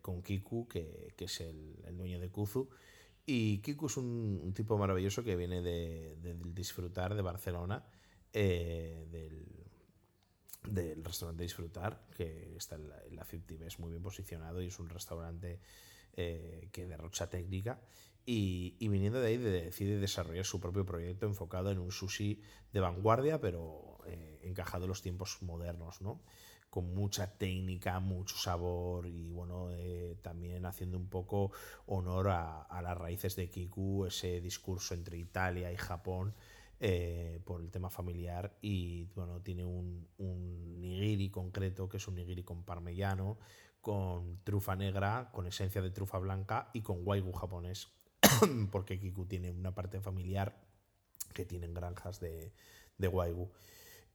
[0.00, 2.68] con Kiku, que, es el, dueño de Kuzu.
[3.24, 6.16] Y Kiku es un, tipo maravilloso que viene de,
[6.52, 7.84] disfrutar de Barcelona,
[8.32, 14.62] eh, del, restaurante Disfrutar, que está en la, en la 50 es muy bien posicionado
[14.62, 15.60] y es un restaurante
[16.14, 17.80] eh, que derrocha técnica.
[18.24, 22.40] Y, y, viniendo de ahí de, decide desarrollar su propio proyecto enfocado en un sushi
[22.72, 26.22] de vanguardia, pero eh, encajado en los tiempos modernos, ¿no?
[26.72, 31.52] Con mucha técnica, mucho sabor y bueno, eh, también haciendo un poco
[31.84, 36.34] honor a, las raíces de Kiku, ese discurso entre Italia y Japón.
[36.84, 42.16] Eh, por el tema familiar y bueno, tiene un, un, nigiri concreto que es un
[42.16, 43.38] nigiri con parmellano,
[43.80, 47.92] con trufa negra, con esencia de trufa blanca y con waigu japonés,
[48.72, 50.56] porque Kiku tiene una parte familiar
[51.34, 52.52] que tienen granjas de,
[52.98, 53.52] de waigu.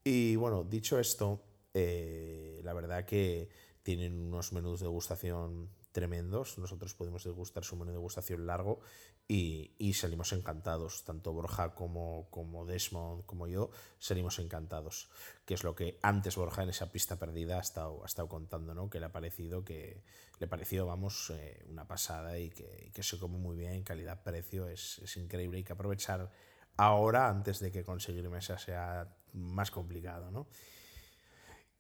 [0.03, 1.43] Y bueno, dicho esto,
[1.79, 3.49] eh, la verdad que
[3.83, 6.57] tienen unos menús de degustación tremendos.
[6.57, 8.79] Nosotros pudimos degustar su menú de degustación largo
[9.27, 11.03] y, y, salimos encantados.
[11.05, 13.69] Tanto Borja como, como Desmond como yo
[13.99, 15.09] salimos encantados.
[15.45, 18.73] Que es lo que antes Borja en esa pista perdida ha estado, ha estado contando,
[18.73, 18.89] ¿no?
[18.89, 20.01] Que le ha parecido que
[20.39, 24.99] le pareció, vamos, eh, una pasada y que, que, se come muy bien, calidad-precio, es,
[24.99, 25.57] es increíble.
[25.57, 26.31] Hay que aprovechar
[26.75, 30.47] ahora antes de que conseguir mesa sea más complicado, ¿no?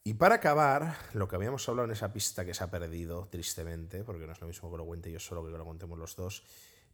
[0.07, 4.05] Y para acabar, lo que habíamos hablado en esa pista que se ha perdido, tristemente,
[4.05, 6.45] porque no es lo mismo que lo cuente yo solo que lo contemos los dos,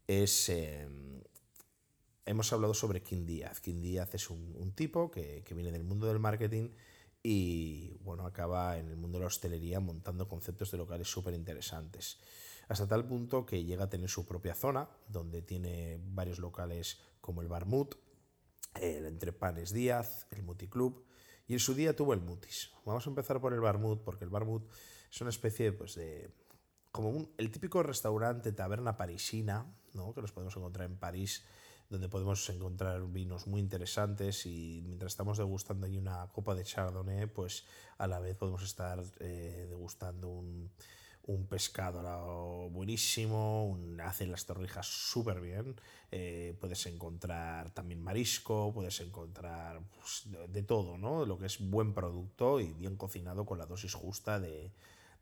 [0.07, 0.49] es...
[0.49, 0.89] Eh,
[2.25, 3.59] hemos hablado sobre Kim Díaz.
[3.59, 6.71] Kim Díaz es un, tipo que, que, viene del mundo del marketing
[7.21, 12.17] y, bueno, acaba en el mundo de la hostelería montando conceptos de locales súper interesantes.
[12.67, 17.43] Hasta tal punto que llega a tener su propia zona, donde tiene varios locales como
[17.43, 17.93] el Barmut,
[18.81, 21.05] el Entrepanes Díaz, el Multiclub,
[21.47, 22.71] y en su día tuvo el Mutis.
[22.85, 24.63] Vamos a empezar por el Barmut, porque el Barmut
[25.11, 26.29] es una especie pues, de.
[26.91, 30.13] como un, el típico restaurante, taberna parisina, ¿no?
[30.13, 31.45] que nos podemos encontrar en París,
[31.89, 37.27] donde podemos encontrar vinos muy interesantes y mientras estamos degustando ahí una copa de Chardonnay,
[37.27, 37.65] pues
[37.97, 40.71] a la vez podemos estar eh, degustando un,
[41.25, 45.75] un pescado buenísimo, hacen las torrijas súper bien,
[46.11, 51.25] eh, puedes encontrar también marisco, puedes encontrar pues, de, de, todo, ¿no?
[51.25, 54.71] Lo que es buen producto y bien cocinado con la dosis justa de,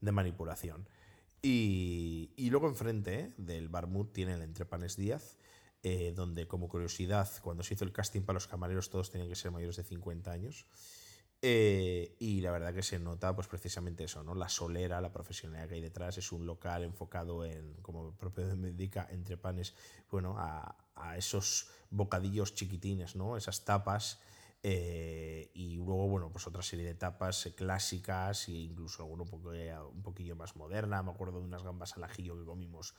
[0.02, 0.88] de manipulación.
[1.42, 3.34] Y, y, luego enfrente ¿eh?
[3.38, 5.38] del Barmut tiene el Entrepanes Díaz,
[5.82, 9.36] eh, donde como curiosidad, cuando se hizo el casting para los camareros todos tenían que
[9.36, 10.66] ser mayores de 50 años.
[11.44, 14.36] Eh, y la verdad que se nota pues precisamente eso, ¿no?
[14.36, 18.56] La solera, la profesionalidad que hay detrás, es un local enfocado en, como el propio
[18.56, 19.74] me indica, entre panes,
[20.12, 23.38] bueno, a, a esos bocadillos chiquitines, ¿no?
[23.38, 24.20] Esas tapas.
[24.64, 29.30] Eh, y luego, bueno, pues otra serie de tapas eh, clásicas e incluso alguna un,
[29.30, 31.02] poco, eh, un poquillo más moderna.
[31.02, 32.94] Me acuerdo de unas gambas al ajillo que comimos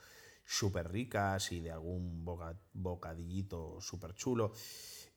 [0.45, 4.51] súper ricas y de algún boca, bocadillito súper chulo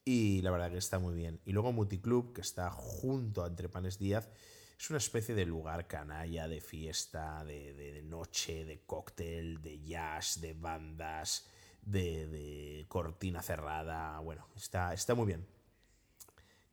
[0.09, 1.41] y la verdad que está muy bien.
[1.45, 4.31] Y luego Multiclub, que está junto a Entrepanes Díaz,
[4.79, 9.83] es una especie de lugar canalla, de fiesta, de, de, de noche, de cóctel, de
[9.83, 11.49] jazz, de bandas,
[11.83, 14.21] de, de, cortina cerrada.
[14.21, 15.45] Bueno, está, está muy bien.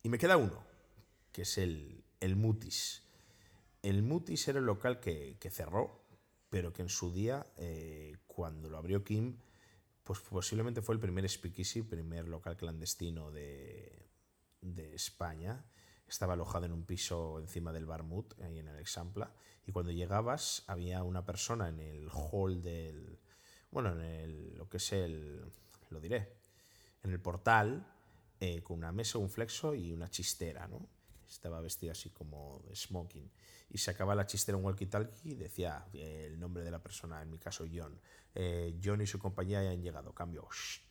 [0.03, 0.63] Y me queda uno,
[1.31, 3.01] que es el, el Mutis.
[3.81, 6.05] El Mutis era el local que, que cerró,
[6.51, 9.37] pero que en su día, eh, cuando lo abrió Kim,
[10.03, 14.09] pues posiblemente fue el primer speakeasy, primer local clandestino de,
[14.61, 15.65] de España.
[16.07, 19.33] Estaba alojado en un piso encima del Barmut, ahí en el Exampla,
[19.65, 23.19] y cuando llegabas había una persona en el hall del...
[23.71, 25.45] Bueno, en el, lo que es el...
[25.89, 26.35] lo diré,
[27.01, 27.87] en el portal,
[28.39, 30.87] eh, con una mesa, un flexo y una chistera, ¿no?
[31.27, 33.29] Estaba vestido así como smoking.
[33.69, 37.29] Y sacaba la chistera un walkie-talkie y decía eh, el nombre de la persona, en
[37.29, 37.99] mi caso John.
[38.35, 40.47] Eh, John y su compañía ya han llegado, cambio.
[40.51, 40.81] Shh.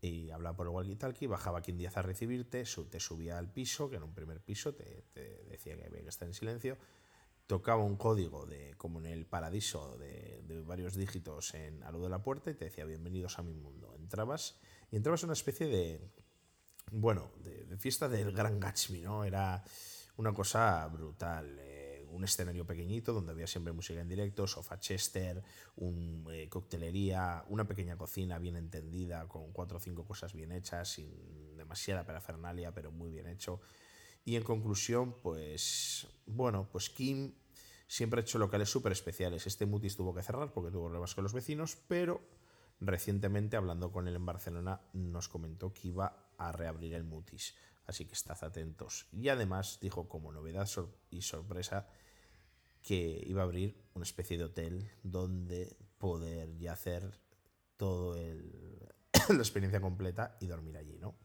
[0.00, 3.96] Y hablaba por el walkie-talkie, bajaba quien Díaz a recibirte, te subía al piso, que
[3.96, 6.76] era un primer piso, te, te decía que había que estar en silencio
[7.46, 12.00] tocaba un código de como en el paradiso de, de, varios dígitos en a lo
[12.00, 14.58] de la puerta y te decía bienvenidos a mi mundo entrabas
[14.90, 16.00] y entrabas en una especie de
[16.92, 19.62] bueno de, fiesta del gran Gatsby no era
[20.16, 21.58] una cosa brutal.
[21.58, 21.82] eh,
[22.12, 25.42] un escenario pequeñito donde había siempre música en directo, sofá chester,
[25.76, 30.92] un, eh, coctelería, una pequeña cocina bien entendida, con cuatro o cinco cosas bien hechas,
[30.92, 33.60] sin demasiada parafernalia, pero muy bien hecho.
[34.24, 37.32] Y en conclusión, pues bueno, pues Kim
[37.88, 39.46] siempre ha hecho locales súper especiales.
[39.46, 42.20] Este Mutis tuvo que cerrar porque tuvo problemas con los vecinos, pero
[42.80, 47.54] recientemente, hablando con él en Barcelona, nos comentó que iba a reabrir el Mutis.
[47.86, 49.06] Así que estad atentos.
[49.12, 51.88] Y además dijo como novedad sor- y sorpresa
[52.82, 57.18] que iba a abrir una especie de hotel donde poder ya hacer
[57.76, 58.88] todo el,
[59.28, 61.16] la experiencia completa y dormir allí, ¿no?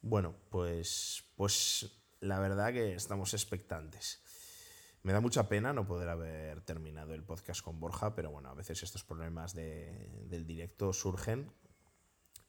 [0.00, 4.20] Bueno, pues, pues la verdad que estamos expectantes.
[5.02, 8.54] Me da mucha pena no poder haber terminado el podcast con Borja, pero bueno, a
[8.54, 11.52] veces estos problemas de- del directo surgen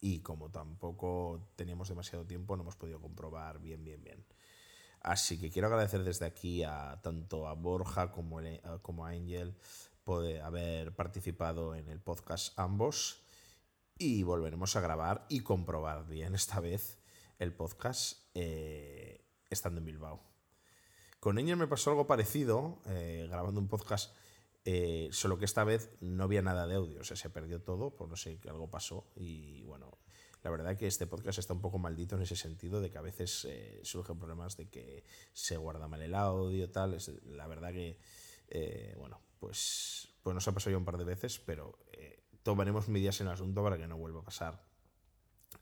[0.06, 4.26] y como tampoco teníamos demasiado tiempo, no hemos podido comprobar bien, bien, bien.
[5.00, 9.56] Así que quiero agradecer desde aquí a tanto a Borja como, el- como a Angel
[10.04, 13.24] por haber participado en el podcast ambos
[13.98, 17.00] y volveremos a grabar y comprobar bien esta vez
[17.40, 20.22] el podcast eh, estando en Bilbao.
[21.22, 24.14] Con Angel me pasó algo parecido, eh, grabando un podcast,
[24.66, 27.96] eh, solo que esta vez no había nada de audio, o sea, se perdió todo,
[27.96, 29.06] por no sé qué algo pasó.
[29.16, 29.98] Y bueno,
[30.44, 33.02] la verdad que este podcast está un poco maldito en ese sentido, de que a
[33.02, 36.94] veces eh, surgen problemas de que se guarda mal el audio, tal.
[36.94, 37.98] Es, la verdad que,
[38.50, 42.88] eh, bueno, pues, pues nos ha pasado ya un par de veces, pero eh, tomaremos
[42.88, 44.64] medidas en el asunto para que no vuelva a pasar.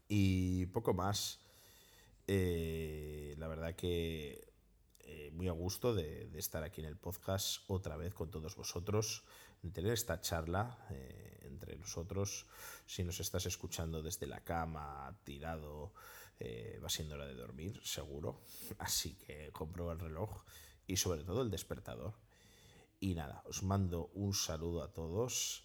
[0.08, 1.40] Y poco más.
[2.28, 4.51] La verdad que
[5.06, 8.56] eh, muy a gusto de, de estar aquí en el podcast otra vez con todos
[8.56, 9.24] vosotros,
[9.62, 12.46] de tener esta charla eh, entre nosotros.
[12.86, 15.94] Si nos estás escuchando desde la cama, tirado,
[16.40, 18.42] eh, va siendo hora de dormir, seguro.
[18.80, 20.44] Así que comprueba el reloj
[20.88, 22.14] y sobre todo el despertador.
[23.00, 25.64] Y nada, os mando un saludo a todos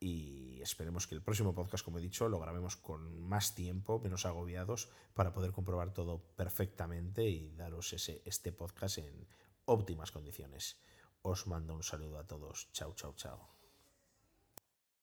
[0.00, 4.24] y esperemos que el próximo podcast, como he dicho, lo grabemos con más tiempo, menos
[4.24, 9.28] agobiados, para poder comprobar todo perfectamente y daros ese, este podcast en
[9.66, 10.80] óptimas condiciones.
[11.22, 12.70] Os mando un saludo a todos.
[12.72, 13.59] Chao, chao, chao.